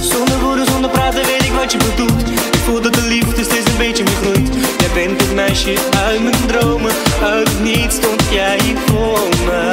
Zonder 0.00 0.40
woorden, 0.40 0.66
zonder 0.66 0.90
praten 0.90 1.24
weet 1.24 1.44
ik 1.44 1.52
wat 1.52 1.72
je 1.72 1.78
bedoelt. 1.78 2.28
Ik 2.52 2.60
voel 2.64 2.80
dat 2.80 2.94
de 2.94 3.02
liefde 3.02 3.44
steeds 3.44 3.70
een 3.70 3.76
beetje 3.78 4.04
meer 4.04 4.16
groeit. 4.22 4.48
Jij 4.78 4.90
bent 4.94 5.20
het 5.20 5.34
meisje 5.34 5.74
uit 6.06 6.22
mijn 6.22 6.46
dromen. 6.46 6.92
Uit 7.22 7.48
het 7.48 7.62
niets 7.62 7.94
stond 7.94 8.22
jij 8.30 8.76
voor 8.86 9.28
me. 9.46 9.71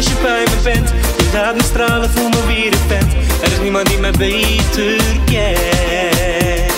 Als 0.00 0.08
je 0.08 0.20
bij 0.22 0.44
me 0.44 0.62
bent. 0.62 0.88
Je 1.16 1.30
laat 1.32 1.54
me 1.54 1.62
stralen, 1.62 2.10
voel 2.10 2.28
me 2.28 2.46
weer 2.46 2.72
een 2.72 2.78
vent. 2.88 3.12
Er 3.42 3.52
is 3.52 3.60
niemand 3.60 3.86
die 3.86 3.98
mij 3.98 4.10
beter 4.10 4.96
kent. 5.24 6.72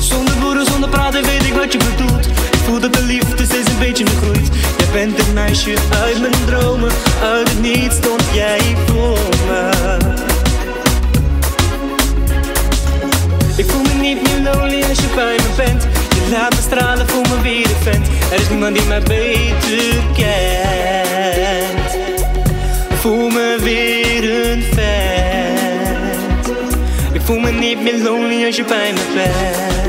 Zonder 0.00 0.34
woorden, 0.40 0.66
zonder 0.66 0.88
praten 0.88 1.24
weet 1.24 1.42
ik 1.42 1.54
wat 1.54 1.72
je 1.72 1.78
bedoelt. 1.78 2.26
Ik 2.26 2.58
voel 2.64 2.80
dat 2.80 2.92
de 2.92 3.02
liefde 3.02 3.44
steeds 3.44 3.68
een 3.68 3.78
beetje 3.78 4.04
meer 4.04 4.16
groeit. 4.22 4.48
Jij 4.78 4.88
bent 4.92 5.16
het 5.16 5.34
meisje 5.34 5.74
uit 6.02 6.20
mijn 6.20 6.34
dromen. 6.46 6.90
Uit 7.22 7.48
het 7.48 7.60
niets 7.60 7.96
stond 7.96 8.22
jij 8.32 8.76
voor 8.86 9.18
me. 9.46 9.70
Ik 13.56 13.70
voel 13.70 13.82
me 13.82 13.92
niet 14.00 14.22
meer 14.22 14.52
lonely 14.52 14.82
als 14.88 14.98
je 14.98 15.08
bij 15.14 15.36
me 15.36 15.50
bent. 15.56 15.91
Laat 16.32 16.54
me 16.54 16.60
stralen, 16.60 17.08
voel 17.08 17.22
me 17.22 17.40
weer 17.42 17.64
een 17.64 17.76
vent. 17.82 18.06
Er 18.32 18.40
is 18.40 18.48
niemand 18.48 18.76
die 18.76 18.86
mij 18.86 19.00
beter 19.00 20.02
kent. 20.14 21.96
Voel 22.94 23.28
me 23.28 23.58
weer 23.60 24.50
een 24.50 24.62
vent. 24.62 26.52
Ik 27.12 27.20
voel 27.20 27.38
me 27.38 27.50
niet 27.50 27.82
meer 27.82 28.02
lonely 28.02 28.46
als 28.46 28.56
je 28.56 28.64
bij 28.64 28.92
me 28.92 29.12
bent. 29.14 29.80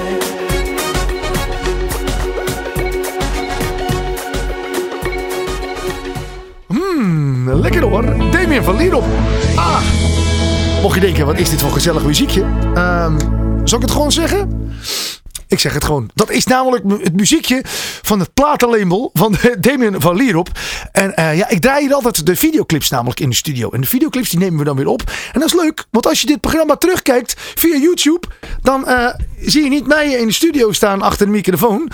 Hmm, 6.68 7.54
lekker 7.54 7.84
hoor. 7.84 8.32
Damien 8.32 8.64
van 8.64 8.78
Lierop. 8.78 9.06
Ah. 9.56 9.82
Mocht 10.82 10.96
je 10.96 11.02
denken, 11.02 11.26
wat 11.26 11.38
is 11.38 11.50
dit 11.50 11.62
voor 11.62 11.72
gezellig 11.72 12.04
muziekje? 12.04 12.46
Ehm, 12.74 13.18
zal 13.64 13.78
ik 13.78 13.84
het 13.84 13.92
gewoon 13.92 14.12
zeggen? 14.12 14.63
Ik 15.54 15.60
zeg 15.60 15.74
het 15.74 15.84
gewoon. 15.84 16.10
Dat 16.14 16.32
is 16.32 16.46
namelijk 16.46 16.84
het 17.04 17.16
muziekje 17.16 17.62
van 18.02 18.20
het 18.20 18.34
platenlabel 18.34 19.10
van 19.14 19.36
Damien 19.60 20.02
van 20.02 20.16
Lierop. 20.16 20.50
En 20.92 21.16
eh, 21.16 21.38
ja, 21.38 21.50
ik 21.50 21.62
draai 21.62 21.86
hier 21.86 21.94
altijd 21.94 22.26
de 22.26 22.36
videoclips 22.36 22.90
namelijk 22.90 23.20
in 23.20 23.30
de 23.30 23.36
studio. 23.36 23.70
En 23.70 23.82
de 23.82 23.88
videoclips 23.88 24.30
die 24.30 24.40
nemen 24.40 24.58
we 24.60 24.64
dan 24.64 24.76
weer 24.76 24.88
op. 24.88 25.02
En 25.34 25.40
dat 25.40 25.50
is 25.50 25.54
leuk, 25.54 25.86
want 25.92 26.08
als 26.08 26.22
je 26.22 26.28
dit 26.28 26.40
programma 26.40 26.76
terugkijkt 26.76 27.34
via 27.56 27.78
YouTube, 27.78 28.28
dan 28.62 28.88
eh, 28.88 29.08
zie 29.40 29.64
je 29.64 29.70
niet 29.70 29.88
mij 29.88 30.12
in 30.12 30.28
de 30.28 30.34
studio 30.34 30.72
staan 30.72 31.02
achter 31.02 31.26
de 31.26 31.32
microfoon. 31.32 31.92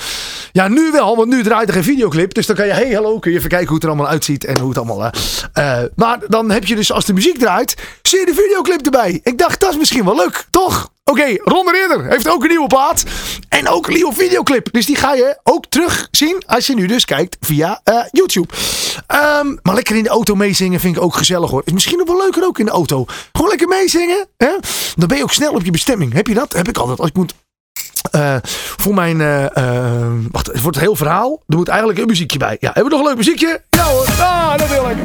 Ja, 0.52 0.68
nu 0.68 0.92
wel, 0.92 1.16
want 1.16 1.30
nu 1.30 1.44
draait 1.44 1.68
er 1.68 1.74
geen 1.74 1.84
videoclip. 1.84 2.34
Dus 2.34 2.46
dan 2.46 2.56
kan 2.56 2.66
je, 2.66 2.74
hey 2.74 2.92
hallo, 2.94 3.20
kun 3.20 3.32
je 3.32 3.38
even 3.38 3.50
kijken 3.50 3.68
hoe 3.68 3.76
het 3.76 3.84
er 3.84 3.90
allemaal 3.90 4.12
uitziet 4.12 4.46
en 4.46 4.60
hoe 4.60 4.70
het 4.70 4.78
allemaal... 4.78 5.12
eh, 5.54 5.82
maar 5.96 6.20
dan 6.28 6.52
heb 6.52 6.66
je 6.66 6.76
dus, 6.76 6.92
als 6.92 7.06
de 7.06 7.14
muziek 7.14 7.38
draait, 7.40 7.76
zie 8.02 8.20
je 8.20 8.26
de 8.26 8.34
videoclip 8.34 8.86
erbij. 8.86 9.20
Ik 9.24 9.38
dacht, 9.38 9.60
dat 9.60 9.72
is 9.72 9.78
misschien 9.78 10.06
wel 10.06 10.16
leuk, 10.16 10.46
toch? 10.50 10.90
Oké, 11.10 11.38
Ron 11.44 11.66
de 11.66 11.72
Ridder 11.72 12.10
heeft 12.10 12.30
ook 12.30 12.44
een 12.44 12.50
nieuwe 12.50 12.68
plaat. 12.68 13.04
En 13.50 13.68
ook 13.70 13.88
een 13.88 13.94
nieuwe 13.94 14.14
videoclip. 14.14 14.68
Dus 14.72 14.86
die 14.86 14.96
ga 14.96 15.14
je 15.14 15.40
ook 15.44 15.66
terugzien 15.70 16.44
als 16.46 16.68
je 16.68 16.74
nu 16.76 16.86
dus 16.88 17.06
kijkt 17.06 17.38
via 17.40 17.82
eh, 17.84 17.96
YouTube. 18.12 18.54
Ehm, 19.08 19.56
maar 19.62 19.76
lekker 19.76 19.96
in 19.96 20.04
de 20.04 20.10
auto 20.10 20.36
meezingen 20.36 20.80
vind 20.80 20.96
ik 20.96 21.02
ook 21.02 21.16
gezellig 21.16 21.50
hoor. 21.50 21.62
Is 21.66 21.74
misschien 21.74 21.98
nog 21.98 22.08
wel 22.08 22.18
leuker 22.18 22.44
ook 22.46 22.60
in 22.60 22.66
de 22.66 22.72
auto. 22.72 23.06
Gewoon 23.32 23.50
lekker 23.50 23.68
meezingen. 23.68 24.28
Hè? 24.38 24.52
Dan 24.96 25.08
ben 25.08 25.18
je 25.18 25.24
ook 25.24 25.32
snel 25.32 25.52
op 25.54 25.64
je 25.66 25.72
bestemming. 25.72 26.14
Heb 26.14 26.28
je 26.28 26.34
dat? 26.34 26.54
Heb 26.54 26.68
ik 26.68 26.78
altijd. 26.78 27.00
Als 27.00 27.10
ik 27.10 27.16
moet 27.16 27.34
eh, 28.12 28.36
voor 28.78 28.94
mijn. 28.94 29.22
eh, 29.22 29.46
wacht, 30.32 30.48
het 30.48 30.62
wordt 30.62 30.78
een 30.78 30.84
heel 30.84 30.96
verhaal. 30.96 31.44
Er 31.48 31.58
moet 31.58 31.68
eigenlijk 31.68 32.00
een 32.00 32.08
muziekje 32.08 32.38
bij. 32.40 32.58
Ja, 32.60 32.72
hebben 32.74 32.84
we 32.84 32.90
nog 32.90 33.00
een 33.00 33.08
leuk 33.08 33.18
muziekje? 33.18 33.62
Ja 33.70 33.84
hoor. 33.84 34.06
Ah, 34.20 34.58
dat 34.58 34.68
wil 34.70 34.90
ik. 34.90 34.98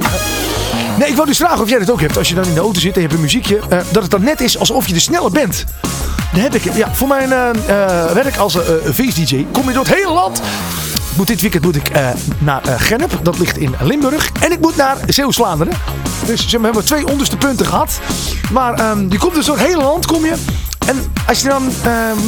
Nee, 0.99 1.09
ik 1.09 1.15
wil 1.15 1.25
dus 1.25 1.37
vragen 1.37 1.61
of 1.63 1.69
jij 1.69 1.79
dat 1.79 1.91
ook 1.91 2.01
hebt. 2.01 2.19
Als 2.19 2.29
je 2.29 2.35
dan 2.35 2.45
in 2.45 2.55
de 2.55 2.61
auto 2.61 2.81
zit 2.81 2.95
en 2.95 3.01
je 3.01 3.07
hebt 3.07 3.13
een 3.15 3.21
muziekje. 3.21 3.59
eh, 3.69 3.79
dat 3.93 4.03
het 4.03 4.11
dan 4.11 4.23
net 4.25 4.41
is 4.41 4.59
alsof 4.59 4.87
je 4.87 4.95
er 4.95 5.01
sneller 5.01 5.31
bent. 5.31 5.65
Dat 6.33 6.43
heb 6.43 6.55
ik. 6.55 6.75
Ja, 6.75 6.95
voor 6.95 7.09
mijn 7.09 7.33
eh, 7.33 7.49
eh, 7.49 8.11
werk 8.11 8.37
als 8.37 8.59
feest-dj 8.93 9.47
kom 9.53 9.67
je 9.69 9.73
door 9.73 9.85
het 9.85 9.95
hele 9.95 10.13
land. 10.13 10.41
Moet 11.17 11.27
dit 11.27 11.41
weekend 11.41 11.65
moet 11.65 11.77
ik 11.77 11.91
naar 12.39 12.63
Gennep. 12.77 13.19
Dat 13.23 13.39
ligt 13.39 13.57
in 13.57 13.75
Limburg. 13.81 14.31
En 14.41 14.53
ik 14.53 14.61
moet 14.61 14.77
naar 14.77 14.97
Zeeuws-Vlaanderen. 15.07 15.75
Dus 16.27 16.45
we 16.53 16.59
hebben 16.61 16.85
twee 16.85 17.09
onderste 17.09 17.37
punten 17.37 17.67
gehad. 17.67 17.99
Maar 18.53 18.75
ehm, 18.75 19.07
je 19.09 19.19
komt 19.19 19.35
dus 19.35 19.47
door 19.47 19.57
het 19.57 19.67
hele 19.67 19.83
land 19.83 20.07
kom 20.07 20.25
je. 20.25 20.35
En 20.87 21.13
als 21.27 21.41
je 21.41 21.49
dan... 21.49 21.73
ehm, 21.85 22.19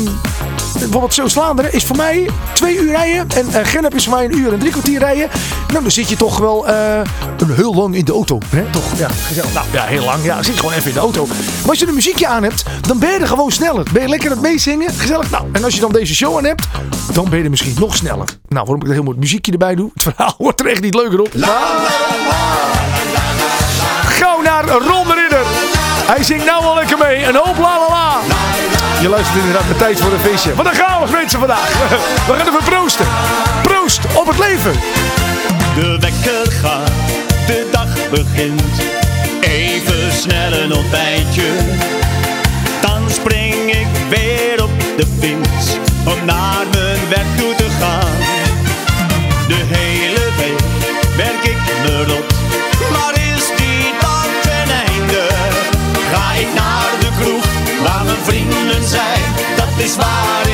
bijvoorbeeld 0.79 1.15
Zeeuws-Vlaanderen 1.15 1.73
is 1.73 1.85
voor 1.85 1.97
mij 1.97 2.31
twee 2.53 2.77
uur 2.79 2.91
rijden. 2.91 3.27
En 3.37 3.53
eh 3.53 3.67
Gennep 3.67 3.95
is 3.95 4.05
voor 4.05 4.15
mij 4.15 4.25
een 4.25 4.39
uur 4.39 4.53
en 4.53 4.59
drie 4.59 4.71
kwartier 4.71 4.99
rijden. 4.99 5.29
Nou, 5.69 5.83
dan 5.83 5.91
zit 5.91 6.09
je 6.09 6.17
toch 6.17 6.39
wel 6.39 6.69
eh, 6.69 6.99
een 7.39 7.55
heel 7.55 7.75
lang 7.75 7.95
in 7.95 8.05
de 8.05 8.13
auto. 8.13 8.39
Hè? 8.49 8.65
Toch? 8.71 8.99
Ja, 8.99 9.09
gezellig. 9.09 9.53
Nou 9.53 9.67
ja, 9.73 9.85
heel 9.85 10.05
lang. 10.05 10.25
Ja, 10.25 10.35
dan 10.35 10.45
zit 10.45 10.55
je 10.55 10.61
gewoon 10.61 10.75
even 10.75 10.89
in 10.89 10.95
de 10.95 11.01
auto. 11.01 11.27
Maar 11.27 11.69
als 11.71 11.79
je 11.79 11.87
een 11.87 11.95
muziekje 11.95 12.27
aan 12.27 12.43
hebt, 12.43 12.63
dan 12.81 12.99
ben 12.99 13.11
je 13.13 13.19
er 13.19 13.27
gewoon 13.27 13.51
sneller. 13.53 13.87
Ben 13.93 14.03
je 14.03 14.09
lekker 14.09 14.31
aan 14.31 14.37
het 14.37 14.47
meezingen. 14.47 14.91
Gezellig. 14.93 15.31
Nou, 15.31 15.45
en 15.53 15.65
als 15.65 15.75
je 15.75 15.81
dan 15.81 15.93
deze 15.93 16.15
show 16.15 16.37
aan 16.37 16.45
hebt, 16.45 16.67
dan 17.13 17.29
ben 17.29 17.39
je 17.39 17.45
er 17.45 17.51
misschien 17.51 17.75
nog 17.79 17.97
sneller. 17.97 18.27
Nou, 18.49 18.65
waarom 18.65 18.77
ik 18.77 18.85
dat 18.85 18.93
heel 18.95 19.03
mooi 19.03 19.17
muziekje 19.19 19.53
erbij 19.53 19.75
doe. 19.75 19.91
Het 19.95 20.03
verhaal 20.03 20.35
wordt 20.47 20.61
er 20.61 20.67
echt 20.67 20.81
niet 20.83 20.95
leuker 20.95 21.21
op. 21.21 21.29
Gauw 24.09 24.43
naar 24.43 24.65
Ron 24.69 25.07
de 25.07 25.15
Ridder. 25.15 25.45
Hij 26.07 26.23
zingt 26.23 26.45
nou 26.45 26.65
al 26.65 26.75
lekker 26.75 26.99
mee. 26.99 27.25
Een 27.25 27.35
hoop 27.35 27.57
la 27.59 27.79
la 27.79 27.89
la. 27.89 27.96
Je 29.01 29.09
luistert 29.09 29.39
inderdaad 29.39 29.69
met 29.69 29.79
tijd 29.79 30.01
voor 30.01 30.13
een 30.13 30.19
feestje. 30.19 30.55
Wat 30.55 30.67
een 30.67 30.75
chaos 30.75 31.11
mensen 31.11 31.39
vandaag. 31.39 31.69
We 32.27 32.33
gaan 32.33 32.47
even 32.47 32.65
proosten. 32.65 33.07
Proost 33.63 34.01
op 34.15 34.27
het 34.27 34.39
leven. 34.39 34.73
De 35.75 35.99
wekker 36.01 36.53
gaat, 36.53 36.91
de 37.47 37.69
dag 37.71 38.11
begint. 38.11 38.63
Even 39.41 40.13
snel 40.13 40.53
een 40.53 40.73
ontbijtje. 40.75 41.51
Dan 42.81 43.11
spring 43.11 43.73
ik 43.73 43.87
weer 44.09 44.63
op 44.63 44.71
de 44.97 45.07
fiets 45.21 45.77
om 46.05 46.25
naar 46.25 46.65
mijn 46.73 47.09
werk 47.09 47.37
toe 47.37 47.55
te 47.55 47.69
gaan. 47.81 48.17
De 49.49 49.63
hele 49.77 50.31
week 50.37 50.61
werk 51.17 51.45
ik 51.45 51.59
me 51.83 52.05
is 59.87 59.97
waar 59.97 60.46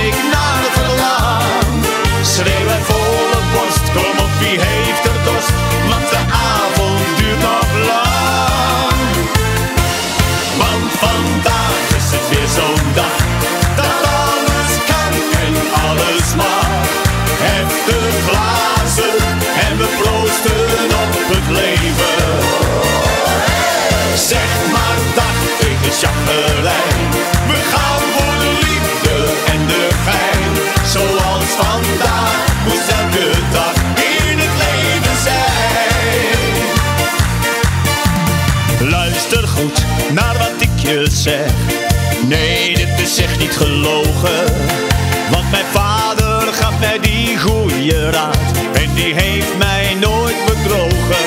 die 47.83 47.91
goede 47.91 48.11
raad. 48.11 48.37
En 48.73 48.95
die 48.95 49.15
heeft 49.15 49.57
mij 49.59 49.97
nooit 50.01 50.37
bedrogen. 50.47 51.27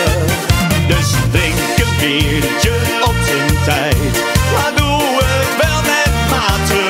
Dus 0.88 1.10
drink 1.32 1.56
een 1.78 1.96
biertje 2.00 2.74
op 3.02 3.16
zijn 3.26 3.64
tijd. 3.64 4.24
Maar 4.54 4.72
doe 4.76 5.02
het 5.24 5.52
wel 5.62 5.82
met 5.94 6.14
mate. 6.30 6.82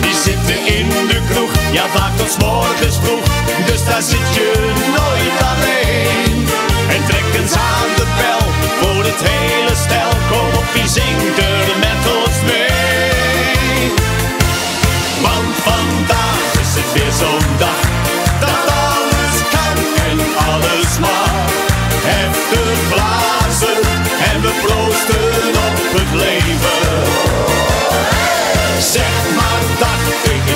Die 0.00 0.14
zitten 0.14 0.76
in 0.78 0.88
de 0.88 1.20
kroeg, 1.30 1.52
ja 1.72 1.86
vaak 1.86 2.16
tot 2.16 2.38
morgens 2.38 2.96
vroeg. 3.02 3.26
Dus 3.66 3.84
daar 3.84 4.02
zit 4.02 4.34
je 4.34 4.72
nooit 4.96 5.36
alleen. 5.52 6.46
En 6.94 7.04
trek 7.08 7.40
eens 7.40 7.52
aan 7.52 7.90
de 7.96 8.06
bel 8.18 8.46
voor 8.80 9.04
het 9.04 9.22
hele 9.28 9.74
stel. 9.74 10.12
Kom 10.30 10.58
op, 10.58 10.64
wie 10.72 10.88
zingt 10.88 11.38
er 11.38 11.78
met 11.78 12.02
ons 12.16 12.52
mee? 12.52 12.61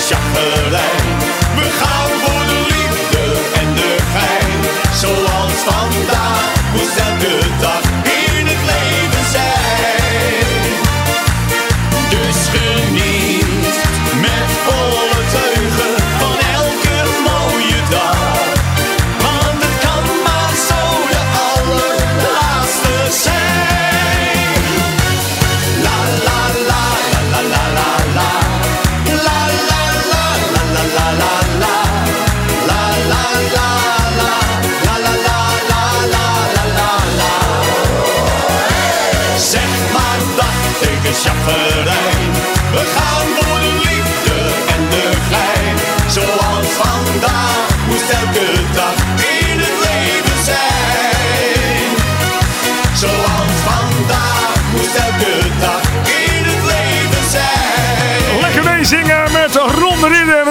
shuffle 0.08 0.95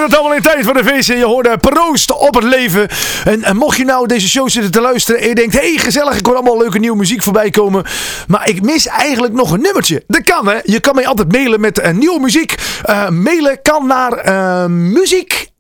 het 0.06 0.16
allemaal 0.16 0.36
in 0.36 0.42
tijd 0.42 0.66
van 0.66 0.74
de 0.74 0.84
feest. 0.84 1.08
Je 1.08 1.26
hoorde 1.26 1.58
proost 1.58 2.12
op 2.12 2.36
het 2.36 2.44
leven. 2.44 2.88
En, 3.26 3.58
mocht 3.58 3.78
je 3.78 3.86
nou 3.86 4.08
deze 4.08 4.30
show 4.30 4.50
zitten 4.50 4.72
te 4.72 4.82
luisteren. 4.82 5.22
En 5.22 5.28
je 5.28 5.36
denkt, 5.36 5.54
hé 5.54 5.70
hey, 5.70 5.78
gezellig. 5.78 6.18
Ik 6.18 6.26
hoor 6.26 6.36
allemaal 6.36 6.58
leuke 6.58 6.80
nieuwe 6.80 6.98
muziek 6.98 7.24
voorbij 7.24 7.50
komen. 7.50 7.84
Maar 8.28 8.50
ik 8.50 8.62
mis 8.62 8.88
eigenlijk 8.88 9.34
nog 9.34 9.52
een 9.52 9.62
nummertje. 9.62 10.04
Dat 10.08 10.24
kan 10.24 10.48
hè. 10.48 10.60
Je 10.64 10.80
kan 10.80 10.96
mij 10.96 11.08
altijd 11.08 11.32
mailen 11.32 11.60
met 11.60 11.80
eh, 11.80 11.94
nieuwe 11.94 12.20
muziek. 12.20 12.56
Eh, 12.84 13.10
mailen 13.10 13.62
kan 13.62 13.88
naar 13.88 14.12
eh, 14.12 14.66
muziek 14.66 15.54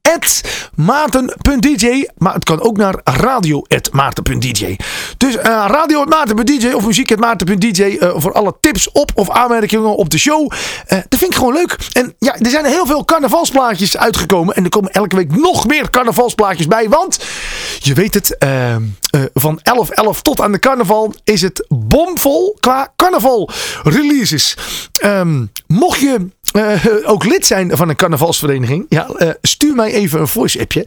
maarten.dj. 0.75 2.07
Maar 2.17 2.33
het 2.33 2.43
kan 2.43 2.61
ook 2.61 2.77
naar 2.77 2.99
radio.maarten.dj. 3.03 4.75
Dus 5.17 5.37
eh 5.37 5.65
radio.maarten.dj 5.67 6.71
of 6.73 6.85
muziek.maarten.dj 6.85 7.81
eh, 7.81 8.11
voor 8.15 8.33
alle 8.33 8.55
tips 8.59 8.91
op 8.91 9.11
of 9.15 9.29
aanmerkingen 9.29 9.95
op 9.95 10.09
de 10.09 10.17
show. 10.17 10.51
Eh, 10.87 10.99
dat 11.09 11.19
vind 11.19 11.31
ik 11.31 11.37
gewoon 11.37 11.53
leuk. 11.53 11.77
En 11.91 12.15
ja, 12.19 12.35
er 12.39 12.49
zijn 12.49 12.65
heel 12.65 12.85
veel 12.85 13.05
carnavalsplaatjes 13.05 13.97
uitgekomen. 13.97 14.55
En 14.55 14.63
er 14.63 14.69
komen 14.69 14.91
elke 14.91 15.15
week 15.15 15.35
nog 15.35 15.67
meer 15.67 15.89
carnavalsplaatjes 15.89 16.67
bij. 16.67 16.89
Want 16.89 17.19
je 17.79 17.93
weet 17.93 18.13
het, 18.13 18.37
eh, 18.37 18.75
van 19.33 19.59
11-11 19.63 20.21
tot 20.21 20.41
aan 20.41 20.51
de 20.51 20.59
carnaval 20.59 21.13
is 21.23 21.41
het 21.41 21.65
bomvol 21.69 22.57
qua 22.59 22.93
carnaval 22.95 23.49
releases. 23.83 24.57
Ehm, 24.93 25.45
mocht 25.67 25.99
je 25.99 26.27
eh, 26.55 26.85
ook 27.03 27.25
lid 27.25 27.45
zijn 27.45 27.77
van 27.77 27.89
een 27.89 27.95
carnavalsvereniging, 27.95 28.85
ja, 28.89 29.07
eh, 29.07 29.29
stuur 29.41 29.75
mij 29.75 29.93
even 29.93 30.19
een 30.19 30.27
voice 30.27 30.59
appje. 30.59 30.85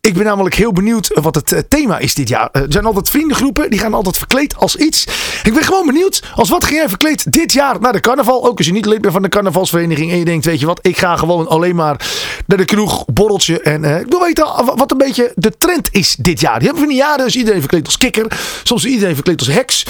Ik 0.00 0.14
ben 0.14 0.24
namelijk 0.24 0.54
heel 0.54 0.72
benieuwd 0.72 1.10
wat 1.22 1.34
het 1.34 1.52
eh, 1.52 1.58
thema 1.68 1.98
is 1.98 2.14
dit 2.14 2.28
jaar. 2.28 2.48
Er 2.52 2.66
zijn 2.68 2.84
altijd 2.84 3.08
vriendengroepen, 3.08 3.70
die 3.70 3.78
gaan 3.78 3.94
altijd 3.94 4.16
verkleed 4.16 4.56
als 4.56 4.76
iets. 4.76 5.06
Ik 5.42 5.54
ben 5.54 5.62
gewoon 5.62 5.86
benieuwd, 5.86 6.22
als 6.34 6.48
wat 6.48 6.64
ga 6.64 6.74
jij 6.74 6.88
verkleed 6.88 7.32
dit 7.32 7.52
jaar 7.52 7.80
naar 7.80 7.92
de 7.92 8.00
carnaval? 8.00 8.48
Ook 8.48 8.56
als 8.56 8.66
je 8.66 8.72
niet 8.72 8.86
lid 8.86 9.00
bent 9.00 9.12
van 9.12 9.22
de 9.22 9.28
carnavalsvereniging 9.28 10.10
en 10.10 10.18
je 10.18 10.24
denkt, 10.24 10.44
weet 10.44 10.60
je 10.60 10.66
wat, 10.66 10.78
ik 10.82 10.98
ga 10.98 11.16
gewoon 11.16 11.48
alleen 11.48 11.74
maar 11.74 12.08
naar 12.46 12.58
de 12.58 12.64
kroeg, 12.64 13.04
borreltje. 13.06 13.60
En 13.60 13.84
ik 13.84 14.06
wil 14.08 14.20
weten 14.20 14.46
wat 14.76 14.90
een 14.90 14.98
beetje 14.98 15.32
de 15.34 15.56
trend 15.58 15.88
is 15.90 16.16
dit 16.18 16.40
jaar. 16.40 16.58
Die 16.58 16.68
hebben 16.68 16.84
van 16.84 16.92
die 16.92 17.02
jaren, 17.02 17.24
dus 17.24 17.36
iedereen 17.36 17.60
verkleed 17.60 17.86
als 17.86 17.98
kikker. 17.98 18.26
Soms 18.62 18.84
iedereen 18.84 19.14
verkleed 19.14 19.38
als 19.38 19.48
heks. 19.48 19.84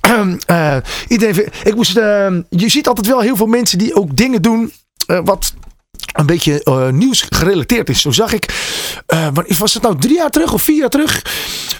Iedereen, 1.08 1.48
ik 1.64 1.74
moest, 1.74 1.92
je 2.48 2.68
ziet 2.68 2.88
altijd 2.88 3.06
wel 3.06 3.20
heel 3.20 3.36
veel 3.36 3.46
mensen 3.46 3.78
die 3.78 3.94
ook 3.94 4.16
dingen 4.16 4.42
doen 4.42 4.67
wat 5.24 5.52
een 6.12 6.26
beetje 6.26 6.62
eh, 6.62 6.88
nieuws 6.88 7.26
gerelateerd 7.28 7.88
is. 7.88 8.00
Zo 8.00 8.10
zag 8.10 8.32
ik, 8.32 8.54
eh, 9.06 9.28
was 9.58 9.74
het 9.74 9.82
nou 9.82 9.98
drie 9.98 10.16
jaar 10.16 10.30
terug 10.30 10.52
of 10.52 10.62
vier 10.62 10.76
jaar 10.76 10.88
terug? 10.88 11.22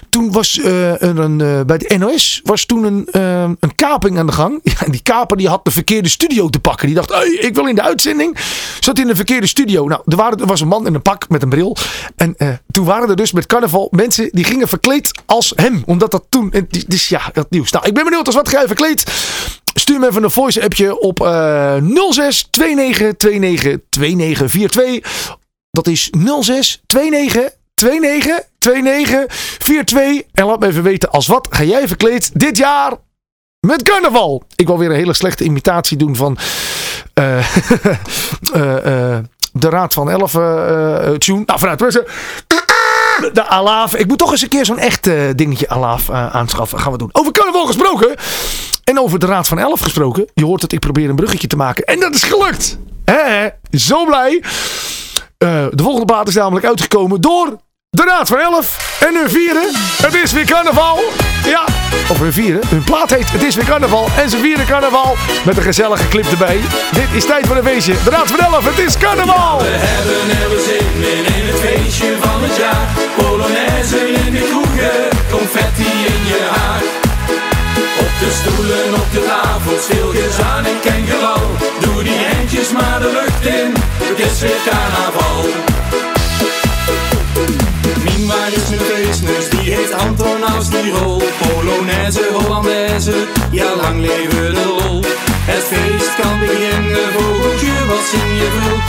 Toen 0.09 0.31
was 0.31 0.59
eh, 0.59 0.99
een, 1.01 1.41
eh, 1.41 1.61
bij 1.65 1.77
de 1.77 1.97
NOS 1.97 2.41
was 2.43 2.65
toen 2.65 2.83
een, 2.83 3.07
eh, 3.11 3.41
een 3.41 3.75
kaping 3.75 4.17
aan 4.19 4.25
de 4.25 4.31
gang. 4.31 4.59
Ja, 4.69 4.85
en 4.85 4.91
die 4.91 5.01
kaper 5.01 5.37
die 5.37 5.47
had 5.47 5.65
de 5.65 5.71
verkeerde 5.71 6.09
studio 6.09 6.49
te 6.49 6.59
pakken. 6.59 6.85
Die 6.85 6.95
dacht, 6.95 7.09
hey, 7.09 7.27
ik 7.27 7.55
wil 7.55 7.65
in 7.65 7.75
de 7.75 7.81
uitzending. 7.81 8.37
Zat 8.79 8.99
in 8.99 9.07
de 9.07 9.15
verkeerde 9.15 9.47
studio. 9.47 9.87
Nou, 9.87 10.01
er, 10.05 10.15
waren, 10.15 10.39
er 10.39 10.45
was 10.45 10.61
een 10.61 10.67
man 10.67 10.87
in 10.87 10.93
een 10.93 11.01
pak 11.01 11.29
met 11.29 11.41
een 11.41 11.49
bril. 11.49 11.77
En 12.15 12.35
eh, 12.37 12.49
toen 12.71 12.85
waren 12.85 13.09
er 13.09 13.15
dus 13.15 13.31
met 13.31 13.45
carnaval 13.45 13.87
mensen 13.91 14.29
die 14.31 14.43
gingen 14.43 14.67
verkleed 14.67 15.21
als 15.25 15.53
hem. 15.55 15.83
Omdat 15.85 16.11
dat 16.11 16.25
toen, 16.29 16.53
dus 16.87 17.09
ja, 17.09 17.21
dat 17.33 17.49
nieuws. 17.49 17.71
Nou, 17.71 17.87
ik 17.87 17.93
ben 17.93 18.03
benieuwd 18.03 18.25
als 18.25 18.35
wat 18.35 18.49
ga 18.49 18.61
je 18.61 18.67
verkleed. 18.67 19.03
Stuur 19.79 19.99
me 19.99 20.07
even 20.07 20.23
een 20.23 20.31
voice 20.31 20.63
appje 20.63 20.99
op 20.99 21.21
eh 21.21 21.75
06 22.09 22.47
29 22.51 23.17
29 23.17 23.79
2942. 23.89 25.37
Dat 25.71 25.87
is 25.87 26.09
06 26.39 26.81
29 26.87 27.51
29 27.75 28.39
29 28.59 29.57
42. 29.57 30.21
En 30.33 30.45
laat 30.45 30.59
me 30.59 30.67
even 30.67 30.83
weten 30.83 31.09
als 31.09 31.27
wat 31.27 31.47
ga 31.49 31.63
jij 31.63 31.87
verkleed 31.87 32.39
dit 32.39 32.57
jaar 32.57 32.93
met 33.59 33.83
carnaval. 33.83 34.43
Ik 34.55 34.67
wil 34.67 34.77
weer 34.77 34.89
een 34.89 34.95
hele 34.95 35.13
slechte 35.13 35.43
imitatie 35.43 35.97
doen 35.97 36.15
van 36.15 36.37
eh, 37.13 37.37
eh, 38.53 39.17
de 39.51 39.69
Raad 39.69 39.93
van 39.93 40.09
Elf 40.09 40.31
tune. 41.17 41.43
Nou, 41.45 41.59
vanuit 41.59 41.79
mensen. 41.79 42.05
De 43.33 43.45
Alaaf. 43.45 43.95
Ik 43.95 44.07
moet 44.07 44.17
toch 44.17 44.31
eens 44.31 44.41
een 44.41 44.49
keer 44.49 44.65
zo'n 44.65 44.77
echt 44.77 45.07
eh, 45.07 45.23
dingetje 45.35 45.69
Alaaf 45.69 46.09
eh, 46.09 46.35
aanschaffen. 46.35 46.79
Gaan 46.79 46.91
we 46.91 46.97
doen. 46.97 47.09
Over 47.11 47.31
carnaval 47.31 47.65
gesproken. 47.65 48.15
En 48.89 48.99
over 48.99 49.19
de 49.19 49.25
Raad 49.25 49.47
van 49.47 49.59
Elf 49.59 49.79
gesproken. 49.79 50.25
Je 50.33 50.45
hoort 50.45 50.61
het, 50.61 50.71
ik 50.71 50.79
probeer 50.79 51.09
een 51.09 51.15
bruggetje 51.15 51.47
te 51.47 51.55
maken. 51.55 51.83
En 51.83 51.99
dat 51.99 52.15
is 52.15 52.23
gelukt. 52.23 52.77
Hè? 53.05 53.47
Zo 53.71 54.05
blij. 54.05 54.43
Eh, 55.37 55.65
de 55.71 55.83
volgende 55.83 56.05
plaat 56.05 56.27
is 56.27 56.35
namelijk 56.35 56.65
uitgekomen 56.65 57.21
door 57.21 57.57
de 57.89 58.03
Raad 58.03 58.27
van 58.27 58.37
Elf. 58.37 58.97
En 59.07 59.15
hun 59.15 59.29
vieren. 59.29 59.69
Het 60.01 60.13
is 60.13 60.31
weer 60.31 60.45
carnaval. 60.45 60.99
Ja, 61.45 61.63
of 62.09 62.19
hun 62.19 62.33
vieren. 62.33 62.61
Hun 62.67 62.83
plaat 62.83 63.09
heet 63.09 63.31
Het 63.31 63.43
is 63.43 63.55
weer 63.55 63.65
carnaval. 63.65 64.07
En 64.17 64.29
ze 64.29 64.37
vieren 64.37 64.65
carnaval 64.65 65.15
met 65.45 65.57
een 65.57 65.63
gezellige 65.63 66.07
clip 66.07 66.25
erbij. 66.25 66.59
Dit 66.91 67.07
is 67.13 67.25
tijd 67.25 67.47
voor 67.47 67.55
een 67.55 67.63
feestje. 67.63 67.93
De 68.03 68.09
Raad 68.09 68.27
van 68.27 68.39
Elf, 68.39 68.65
het 68.65 68.85
is 68.87 68.97
carnaval. 68.97 69.57
We 69.57 69.65
hebben 69.65 70.41
er 70.41 70.49
weer 70.49 70.59
zin 70.59 71.03
in, 71.13 71.41
in 71.41 71.47
het 71.47 71.59
feestje 71.59 72.15
van 72.19 72.43
het 72.43 72.55
jaar. 72.55 72.87
Polonaise 73.17 74.11
in 74.11 74.33
de 74.33 74.43
kroegen, 74.49 75.09
confetti 75.31 75.83
in 75.83 76.25
je 76.27 76.47
haar. 76.51 76.88
De 78.19 78.31
stoelen, 78.31 78.93
op 78.93 79.11
de 79.11 79.23
tafels, 79.27 79.85
veel 79.85 80.11
gezang 80.11 80.65
en 80.67 80.79
kengelal. 80.79 81.47
Doe 81.79 82.03
die 82.03 82.19
handjes 82.31 82.71
maar 82.71 82.99
de 82.99 83.11
lucht 83.19 83.45
in, 83.55 83.73
het 84.03 84.19
is 84.31 84.39
weer 84.39 84.61
carnaval. 84.67 85.41
Mima 88.03 88.45
is 88.57 88.69
nu 88.69 88.77
feestneus, 88.77 89.49
die 89.49 89.73
heeft 89.73 89.93
Anton 89.93 90.43
als 90.55 90.69
die 90.69 90.91
rol. 90.91 91.21
Polonaise, 91.41 92.27
Hollandaise, 92.33 93.13
ja 93.51 93.75
lang 93.81 93.99
leven 94.01 94.53
de 94.53 94.65
lol. 94.79 95.03
Het 95.51 95.63
feest 95.71 96.15
kan 96.21 96.39
beginnen, 96.39 97.07
vogeltje, 97.15 97.85
wat 97.87 98.05
zing 98.11 98.31
je 98.41 98.49
vroeg? 98.55 98.85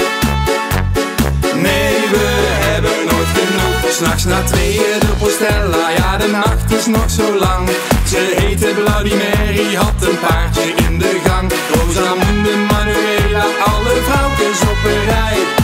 Nee, 1.54 1.94
we 2.10 2.28
hebben 2.68 2.98
nooit 3.10 3.30
genoeg. 3.38 3.92
S'nachts 3.92 4.24
na 4.24 4.42
tweeën 4.42 5.00
de 5.00 5.12
postella, 5.18 5.90
ja 5.96 6.16
de 6.16 6.28
nacht 6.28 6.72
is 6.78 6.86
nog 6.86 7.10
zo 7.10 7.38
lang. 7.38 7.68
Ze 8.11 8.34
heette 8.36 8.66
Bloody 8.74 9.14
Mary, 9.14 9.74
had 9.74 10.02
een 10.08 10.18
paardje 10.18 10.72
in 10.86 10.98
de 10.98 11.20
gang. 11.24 11.52
Rosamunde, 11.72 12.56
Manuela, 12.70 13.44
alle 13.64 14.02
vrouwtjes 14.02 14.61
op 14.61 14.84
een 14.84 15.04
rij. 15.04 15.59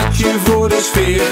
Doen 0.00 0.06
een 0.06 0.06
atje 0.06 0.34
voor 0.44 0.68
de 0.68 0.80
sfeer. 0.82 1.22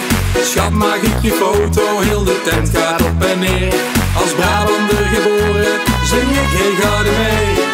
Schat, 0.43 0.71
mag 0.71 0.97
ik 0.97 1.23
je 1.23 1.33
foto, 1.33 2.01
heel 2.01 2.25
de 2.25 2.43
tent 2.45 2.71
gaat 2.77 3.03
op 3.03 3.25
en 3.25 3.39
neer. 3.39 3.75
Als 4.15 4.33
Brabander 4.37 5.05
geboren, 5.15 5.79
zing 6.05 6.31
ik 6.43 6.51
heel 6.59 6.75
gouden 6.83 7.13
mee. 7.13 7.67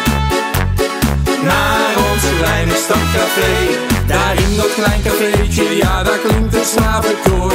Naar 1.43 1.95
ons 2.09 2.23
kleine 2.39 2.75
stadcafé, 2.75 3.53
daar 4.07 4.35
in 4.35 4.55
dat 4.57 4.73
klein 4.73 5.01
cafeetje, 5.01 5.75
ja 5.75 6.03
daar 6.03 6.17
klinkt 6.17 6.55
het 6.55 6.67
slavenkoor. 6.67 7.53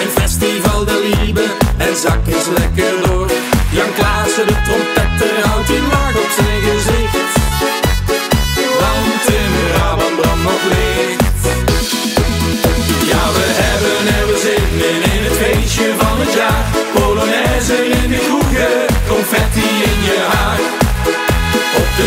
Een 0.00 0.10
festival 0.20 0.84
de 0.84 1.14
liebe, 1.14 1.44
en 1.76 1.96
zak 1.96 2.26
is 2.26 2.46
lekker 2.58 2.92
door. 3.06 3.30
Jan 3.70 3.92
Klaassen, 3.94 4.46
de 4.46 4.56
trompetter, 4.64 5.48
houdt 5.48 5.66
die 5.66 5.99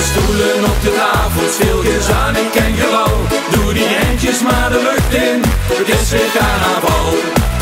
stoelen, 0.09 0.63
op 0.71 0.81
de 0.81 0.93
tafels, 1.01 1.55
veel 1.55 1.81
gezamenlijk 1.91 2.55
en 2.55 2.75
gelal. 2.75 3.15
Doe 3.51 3.73
die 3.73 3.87
handjes 4.03 4.41
maar 4.41 4.69
de 4.69 4.81
lucht 4.87 5.13
in, 5.27 5.41
het 5.77 5.89
is 5.99 6.09
weer 6.09 6.31
carnaval. 6.33 7.52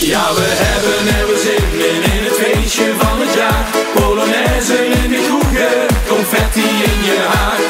Ja, 0.00 0.34
we 0.34 0.48
hebben 0.64 1.14
er 1.18 1.26
weer 1.26 1.38
zin 1.38 1.72
in, 1.90 2.02
in 2.16 2.24
het 2.24 2.36
feestje 2.42 2.92
van 2.98 3.20
het 3.20 3.34
jaar 3.34 3.64
Polonaise 3.94 4.86
in 4.86 5.10
de 5.10 5.20
kroegen, 5.26 5.86
confetti 6.08 6.60
in 6.90 6.98
je 7.08 7.18
haar 7.34 7.60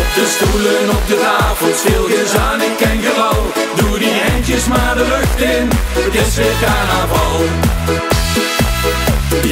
op 0.00 0.08
de 0.14 0.26
stoelen, 0.34 0.90
op 0.96 1.04
de 1.08 1.18
tafels, 1.20 1.80
veel 1.80 2.06
gezamenlijk 2.16 2.80
en 2.80 3.00
gelal. 3.02 3.42
Doe 3.76 3.98
die 3.98 4.16
handjes 4.28 4.66
maar 4.66 4.94
de 4.96 5.06
lucht 5.14 5.40
in, 5.54 5.68
het 6.04 6.14
is 6.14 6.34
weer 6.34 6.56
carnaval. 6.62 7.36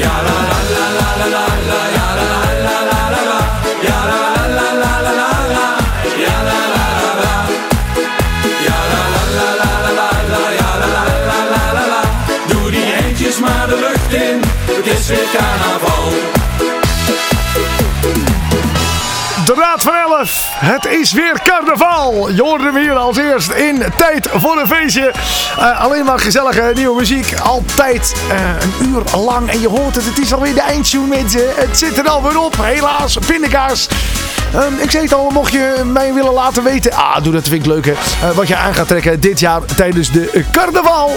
Ja 0.02 0.22
Het 20.26 20.86
is 20.86 21.12
weer 21.12 21.40
carnaval. 21.42 22.30
Je 22.30 22.42
hoorde 22.42 22.64
hem 22.64 22.76
hier 22.76 22.94
als 22.94 23.16
eerst 23.16 23.50
in 23.50 23.82
Tijd 23.96 24.28
voor 24.32 24.58
een 24.58 24.66
Feestje. 24.66 25.12
Eh, 25.58 25.80
alleen 25.80 26.04
maar 26.04 26.18
gezellige 26.18 26.72
nieuwe 26.74 26.96
muziek. 26.96 27.34
Altijd 27.42 28.14
eh, 28.30 28.38
een 28.60 28.88
uur 28.88 29.02
lang. 29.16 29.50
En 29.50 29.60
je 29.60 29.68
hoort 29.68 29.94
het, 29.94 30.04
het 30.04 30.18
is 30.18 30.32
alweer 30.32 30.54
de 30.54 30.60
eindtune 30.60 31.06
mensen. 31.06 31.42
Het 31.54 31.78
zit 31.78 31.98
er 31.98 32.08
alweer 32.08 32.40
op. 32.40 32.56
Helaas, 32.62 33.18
pindakaas. 33.26 33.88
Um, 34.54 34.78
ik 34.78 34.90
zei 34.90 35.02
het 35.02 35.14
al, 35.14 35.30
mocht 35.30 35.52
je 35.52 35.82
mij 35.84 36.14
willen 36.14 36.32
laten 36.32 36.62
weten. 36.62 36.92
Ah, 36.92 37.22
doe 37.22 37.32
dat, 37.32 37.48
vind 37.48 37.66
ik 37.66 37.72
leuk 37.72 37.86
eh, 37.86 37.94
wat 38.34 38.48
je 38.48 38.56
aan 38.56 38.74
gaat 38.74 38.88
trekken 38.88 39.20
dit 39.20 39.40
jaar 39.40 39.64
tijdens 39.76 40.10
de 40.10 40.44
carnaval. 40.52 41.16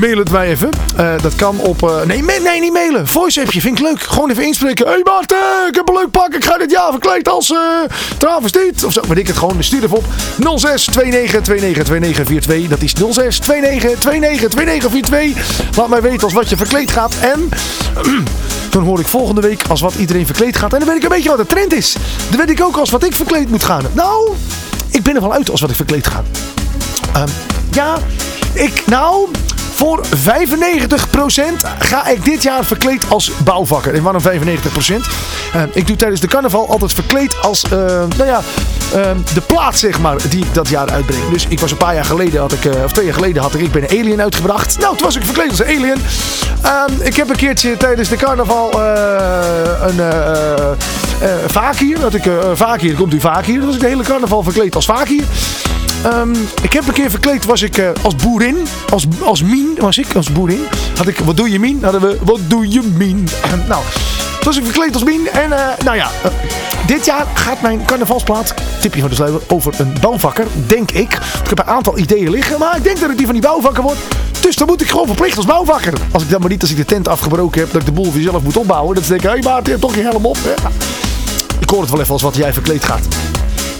Mail 0.00 0.18
het 0.18 0.30
mij 0.30 0.48
even. 0.48 0.70
Eh, 0.96 1.12
dat 1.22 1.34
kan 1.34 1.58
op... 1.58 1.82
eh, 1.82 2.02
nee, 2.02 2.22
nee, 2.22 2.60
niet 2.60 2.72
mailen. 2.72 3.06
Voice 3.06 3.40
appje, 3.40 3.60
vind 3.60 3.78
ik 3.78 3.84
leuk. 3.84 4.00
Gewoon 4.00 4.30
even 4.30 4.46
inspreken. 4.46 4.86
Hé 4.86 4.92
hey 4.92 5.00
Maarten, 5.04 5.36
ik 5.68 5.74
heb 5.74 5.88
een 5.88 5.94
leuk 5.94 6.10
pak. 6.10 6.34
Ik 6.34 6.44
ga 6.44 6.58
dit 6.58 6.70
jaar 6.70 6.90
verkleed 6.90 7.28
als 7.28 7.50
uh, 7.50 7.58
travestiet. 8.18 8.84
Of 8.84 8.92
zo, 8.92 9.00
weet 9.08 9.18
ik 9.18 9.26
het 9.26 9.36
gewoon. 9.36 9.62
Stuur 9.62 9.84
even 9.84 9.96
op 9.96 10.04
06 10.58 10.88
29 10.88 11.46
29 11.46 11.84
2942. 11.84 12.68
Dat 12.68 12.82
is 12.82 12.92
06 13.14 13.38
29 13.38 14.04
29 14.04 14.48
2942. 14.48 15.76
Laat 15.76 15.88
mij 15.88 16.02
weten 16.02 16.22
als 16.22 16.32
wat 16.32 16.48
je 16.48 16.56
verkleed 16.56 16.90
gaat. 16.90 17.14
En... 17.20 17.48
Dan 18.70 18.84
hoor 18.84 19.00
ik 19.00 19.08
volgende 19.08 19.40
week 19.40 19.62
als 19.68 19.80
wat 19.80 19.94
iedereen 19.94 20.26
verkleed 20.26 20.56
gaat. 20.56 20.72
En 20.72 20.78
dan 20.78 20.88
weet 20.88 20.96
ik 20.96 21.02
een 21.02 21.08
beetje 21.08 21.28
wat 21.28 21.38
de 21.38 21.46
trend 21.46 21.74
is. 21.74 21.96
Dan 22.28 22.38
weet 22.38 22.50
ik 22.50 22.62
ook 22.62 22.76
als 22.76 22.90
wat 22.90 23.04
ik 23.04 23.14
verkleed 23.14 23.50
moet 23.50 23.64
gaan. 23.64 23.84
Nou, 23.92 24.32
ik 24.90 25.02
ben 25.02 25.14
er 25.14 25.20
wel 25.20 25.32
uit 25.32 25.50
als 25.50 25.60
wat 25.60 25.70
ik 25.70 25.76
verkleed 25.76 26.06
ga. 26.06 26.22
Ehm, 27.12 27.28
ja, 27.76 27.98
ik, 28.52 28.82
nou, 28.86 29.28
voor 29.74 30.00
95% 30.06 30.10
ga 31.78 32.06
ik 32.06 32.24
dit 32.24 32.42
jaar 32.42 32.64
verkleed 32.64 33.04
als 33.08 33.32
bouwvakker. 33.44 33.94
En 33.94 34.02
waarom 34.02 34.22
95%? 34.22 34.26
Eh, 35.52 35.62
ik 35.72 35.86
doe 35.86 35.96
tijdens 35.96 36.20
de 36.20 36.26
carnaval 36.26 36.68
altijd 36.68 36.92
verkleed 36.92 37.40
als, 37.42 37.62
eh, 37.62 37.70
nou 38.16 38.24
ja, 38.24 38.40
eh, 38.92 39.10
de 39.34 39.40
plaat 39.40 39.78
zeg 39.78 40.00
maar, 40.00 40.16
die 40.28 40.44
ik 40.44 40.54
dat 40.54 40.68
jaar 40.68 40.90
uitbreng. 40.90 41.30
Dus 41.30 41.46
ik 41.48 41.60
was 41.60 41.70
een 41.70 41.76
paar 41.76 41.94
jaar 41.94 42.04
geleden, 42.04 42.40
had 42.40 42.52
ik, 42.52 42.64
eh, 42.64 42.84
of 42.84 42.92
twee 42.92 43.04
jaar 43.04 43.14
geleden 43.14 43.42
had 43.42 43.54
ik 43.54 43.60
Ik 43.60 43.72
ben 43.72 43.82
een 43.82 43.98
Alien 43.98 44.22
uitgebracht. 44.22 44.78
Nou, 44.78 44.96
toen 44.96 45.06
was 45.06 45.16
ik 45.16 45.24
verkleed 45.24 45.50
als 45.50 45.58
een 45.58 45.66
Alien. 45.66 46.02
Ehm, 46.62 46.92
ik 47.00 47.16
heb 47.16 47.28
een 47.28 47.36
keertje 47.36 47.76
tijdens 47.76 48.08
de 48.08 48.16
carnaval 48.16 48.82
eh, 48.82 48.88
een 49.80 50.00
eh 51.20 51.32
eh, 51.32 51.50
vakier. 51.50 51.98
Dat 52.00 52.14
ik, 52.14 52.26
eh 52.26 52.32
vakier, 52.54 52.94
komt 52.94 53.14
u 53.14 53.20
vakier. 53.20 53.56
Dat 53.56 53.64
was 53.64 53.74
ik 53.74 53.80
de 53.80 53.86
hele 53.86 54.02
carnaval 54.02 54.42
verkleed 54.42 54.74
als 54.74 54.84
vakier. 54.84 55.24
Ehm, 56.02 56.34
ik 56.62 56.72
heb 56.72 56.88
een 56.88 56.94
keer 56.94 57.10
verkleed, 57.10 57.44
was 57.44 57.62
ik 57.62 57.78
eh, 57.78 57.88
als 58.02 58.16
boerin. 58.16 58.56
Als, 58.90 59.06
als 59.24 59.42
mien 59.42 59.76
was 59.78 59.98
ik, 59.98 60.14
als 60.14 60.32
boerin. 60.32 60.66
Had 60.96 61.06
ik, 61.06 61.18
wat 61.18 61.36
doe 61.36 61.50
je 61.50 61.60
mien? 61.60 61.78
Hadden 61.82 62.00
we, 62.00 62.18
wat 62.22 62.40
doe 62.46 62.68
je 62.68 62.82
mien? 62.82 63.28
nou, 63.68 63.82
toen 64.40 64.44
was 64.44 64.56
ik 64.56 64.64
verkleed 64.64 64.94
als 64.94 65.04
mien. 65.04 65.28
En 65.32 65.48
nou 65.84 65.96
ja, 65.96 66.10
dit 66.86 67.04
jaar 67.04 67.26
gaat 67.34 67.60
mijn 67.60 67.84
carnavalsplaat, 67.84 68.54
tipje 68.80 69.00
van 69.00 69.08
de 69.08 69.14
sluier, 69.14 69.40
over 69.48 69.74
een 69.78 69.94
bouwvakker, 70.00 70.46
denk 70.66 70.90
ik. 70.90 71.12
Ik 71.42 71.48
heb 71.48 71.58
een 71.58 71.64
aantal 71.64 71.98
ideeën 71.98 72.30
liggen, 72.30 72.58
maar 72.58 72.76
ik 72.76 72.84
denk 72.84 73.00
dat 73.00 73.10
ik 73.10 73.16
die 73.16 73.26
van 73.26 73.34
die 73.34 73.44
bouwvakker 73.44 73.82
word. 73.82 73.98
Dus 74.40 74.56
dan 74.56 74.66
moet 74.66 74.80
ik 74.80 74.88
gewoon 74.88 75.06
verplicht 75.06 75.36
als 75.36 75.46
bouwvakker. 75.46 75.92
Als 76.12 76.22
ik 76.22 76.30
dan 76.30 76.40
maar 76.40 76.50
niet, 76.50 76.62
als 76.62 76.70
ik 76.70 76.76
de 76.76 76.84
tent 76.84 77.08
afgebroken 77.08 77.60
heb, 77.60 77.72
dat 77.72 77.80
ik 77.80 77.86
de 77.86 77.92
boel 77.92 78.12
weer 78.12 78.22
zelf 78.22 78.42
moet 78.42 78.56
opbouwen. 78.56 78.94
Dat 78.94 79.04
ze 79.04 79.10
denken, 79.10 79.28
hé 79.28 79.34
hey 79.34 79.44
Maarten, 79.52 79.80
toch 79.80 79.94
je 79.94 80.02
helm 80.02 80.24
op. 80.24 80.36
Ja. 80.44 80.70
Ik 81.58 81.70
hoor 81.70 81.80
het 81.80 81.90
wel 81.90 82.00
even 82.00 82.12
als 82.12 82.22
wat 82.22 82.36
jij 82.36 82.52
verkleed 82.52 82.84
gaat. 82.84 83.06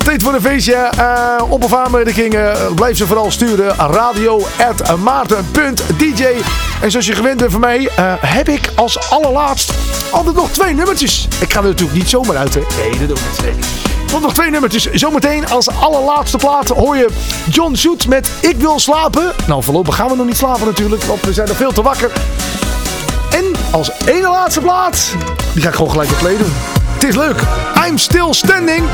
Tijd 0.05 0.23
voor 0.23 0.35
een 0.35 0.41
feestje. 0.41 0.75
eh, 0.75 1.43
op 1.49 1.65
of 1.65 1.75
aanmerkingen. 1.75 2.75
blijf 2.75 2.97
ze 2.97 3.07
vooral 3.07 3.31
sturen. 3.31 3.75
Radio.maarten.dj 3.77 6.25
En 6.81 6.91
zoals 6.91 7.07
je 7.07 7.15
gewend 7.15 7.37
bent 7.39 7.53
van 7.53 7.61
mij, 7.61 7.89
eh, 7.97 8.13
heb 8.21 8.49
ik 8.49 8.71
als 8.75 9.11
allerlaatst 9.11 9.73
altijd 10.11 10.37
nog 10.37 10.51
twee 10.51 10.75
nummertjes. 10.75 11.29
Ik 11.41 11.53
ga 11.53 11.59
er 11.59 11.65
natuurlijk 11.65 11.99
niet 11.99 12.09
zomaar 12.09 12.37
uit, 12.37 12.55
hè. 12.55 12.61
Nee, 12.61 12.91
dat 12.91 13.09
doe 13.09 13.17
ik 13.17 13.23
niet. 13.57 13.67
Want 14.11 14.23
nog 14.23 14.35
twee 14.35 14.51
nummertjes. 14.51 14.91
Zometeen 14.93 15.49
als 15.49 15.69
allerlaatste 15.69 16.37
plaat 16.37 16.69
hoor 16.69 16.97
je 16.97 17.09
John 17.51 17.75
Shoot 17.75 18.07
met 18.07 18.31
Ik 18.41 18.57
Wil 18.57 18.79
Slapen. 18.79 19.33
Nou, 19.47 19.63
voorlopig 19.63 19.95
gaan 19.97 20.09
we 20.09 20.17
nog 20.17 20.27
niet 20.27 20.37
slapen 20.37 20.67
natuurlijk, 20.67 21.03
want 21.03 21.23
we 21.23 21.33
zijn 21.33 21.49
nog 21.49 21.57
veel 21.57 21.73
te 21.73 21.83
wakker. 21.83 22.11
En 23.31 23.45
als 23.71 23.91
ene 24.05 24.29
laatste 24.29 24.61
plaat, 24.61 25.15
die 25.53 25.63
ga 25.63 25.69
ik 25.69 25.75
gewoon 25.75 25.91
gelijk 25.91 26.11
op 26.11 26.21
doen. 26.21 26.53
Het 26.97 27.05
is 27.05 27.17
leuk. 27.17 27.41
I'm 27.87 27.99
still 27.99 28.33
standing. 28.33 28.85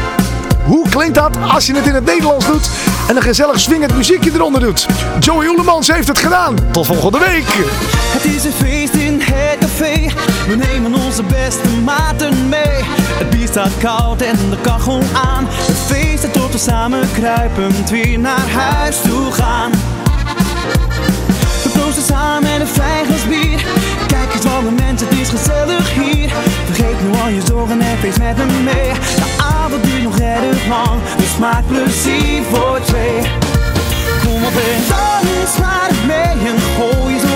Hoe 0.64 0.88
klinkt 0.88 1.14
dat 1.14 1.36
als 1.52 1.66
je 1.66 1.74
het 1.74 1.86
in 1.86 1.94
het 1.94 2.04
Nederlands 2.04 2.46
doet 2.46 2.70
en 3.08 3.16
een 3.16 3.22
gezellig 3.22 3.60
swingend 3.60 3.96
muziekje 3.96 4.30
eronder 4.34 4.60
doet? 4.60 4.86
Joey 5.20 5.46
Oelemans 5.46 5.88
heeft 5.88 6.08
het 6.08 6.18
gedaan. 6.18 6.56
Tot 6.70 6.86
volgende 6.86 7.18
week. 7.18 7.44
Het 8.12 8.24
is 8.24 8.44
een 8.44 8.52
feest 8.52 8.94
in 8.94 9.20
het 9.20 9.58
café. 9.60 10.08
We 10.48 10.54
nemen 10.54 10.94
onze 10.94 11.22
beste 11.22 11.68
maten 11.84 12.48
mee. 12.48 12.80
Het 13.18 13.30
bier 13.30 13.48
staat 13.48 13.72
koud 13.78 14.20
en 14.20 14.36
de 14.50 14.58
kachel 14.60 15.02
aan. 15.24 15.46
Het 15.48 15.78
feest 15.86 16.32
tot 16.32 16.52
we 16.52 16.58
samen 16.58 17.08
kruipend 17.12 17.90
weer 17.90 18.18
naar 18.18 18.48
huis 18.50 19.00
toe 19.00 19.32
gaan. 19.32 19.70
We 21.62 21.70
proosten 21.72 22.04
samen 22.04 22.42
met 22.42 22.60
een 22.60 22.66
fijn 22.66 23.06
bier. 23.28 23.64
Kijk 24.06 24.34
eens 24.34 24.44
wat 24.44 24.72
mensen, 24.76 25.08
het 25.08 25.18
is 25.18 25.28
gezellig 25.28 25.94
hier. 25.94 26.32
Nu 27.02 27.20
al 27.20 27.28
je 27.28 27.40
zorgen 27.46 27.80
en 27.80 27.98
feest 27.98 28.18
met 28.18 28.36
me 28.36 28.60
mee. 28.64 28.92
De 29.16 29.44
avond 29.54 29.84
duurt 29.84 30.02
nog 30.02 30.18
redelijk 30.18 30.66
lang 30.68 31.00
Dus 31.16 31.38
maak 31.38 31.66
plezier 31.66 32.42
voor 32.50 32.80
twee. 32.84 33.20
Kom 34.24 34.44
op 34.44 34.52
dan 34.88 35.22
is 35.42 35.58
maar 35.58 35.90
mee 36.06 36.32
En 36.48 36.58
gooi 36.76 37.31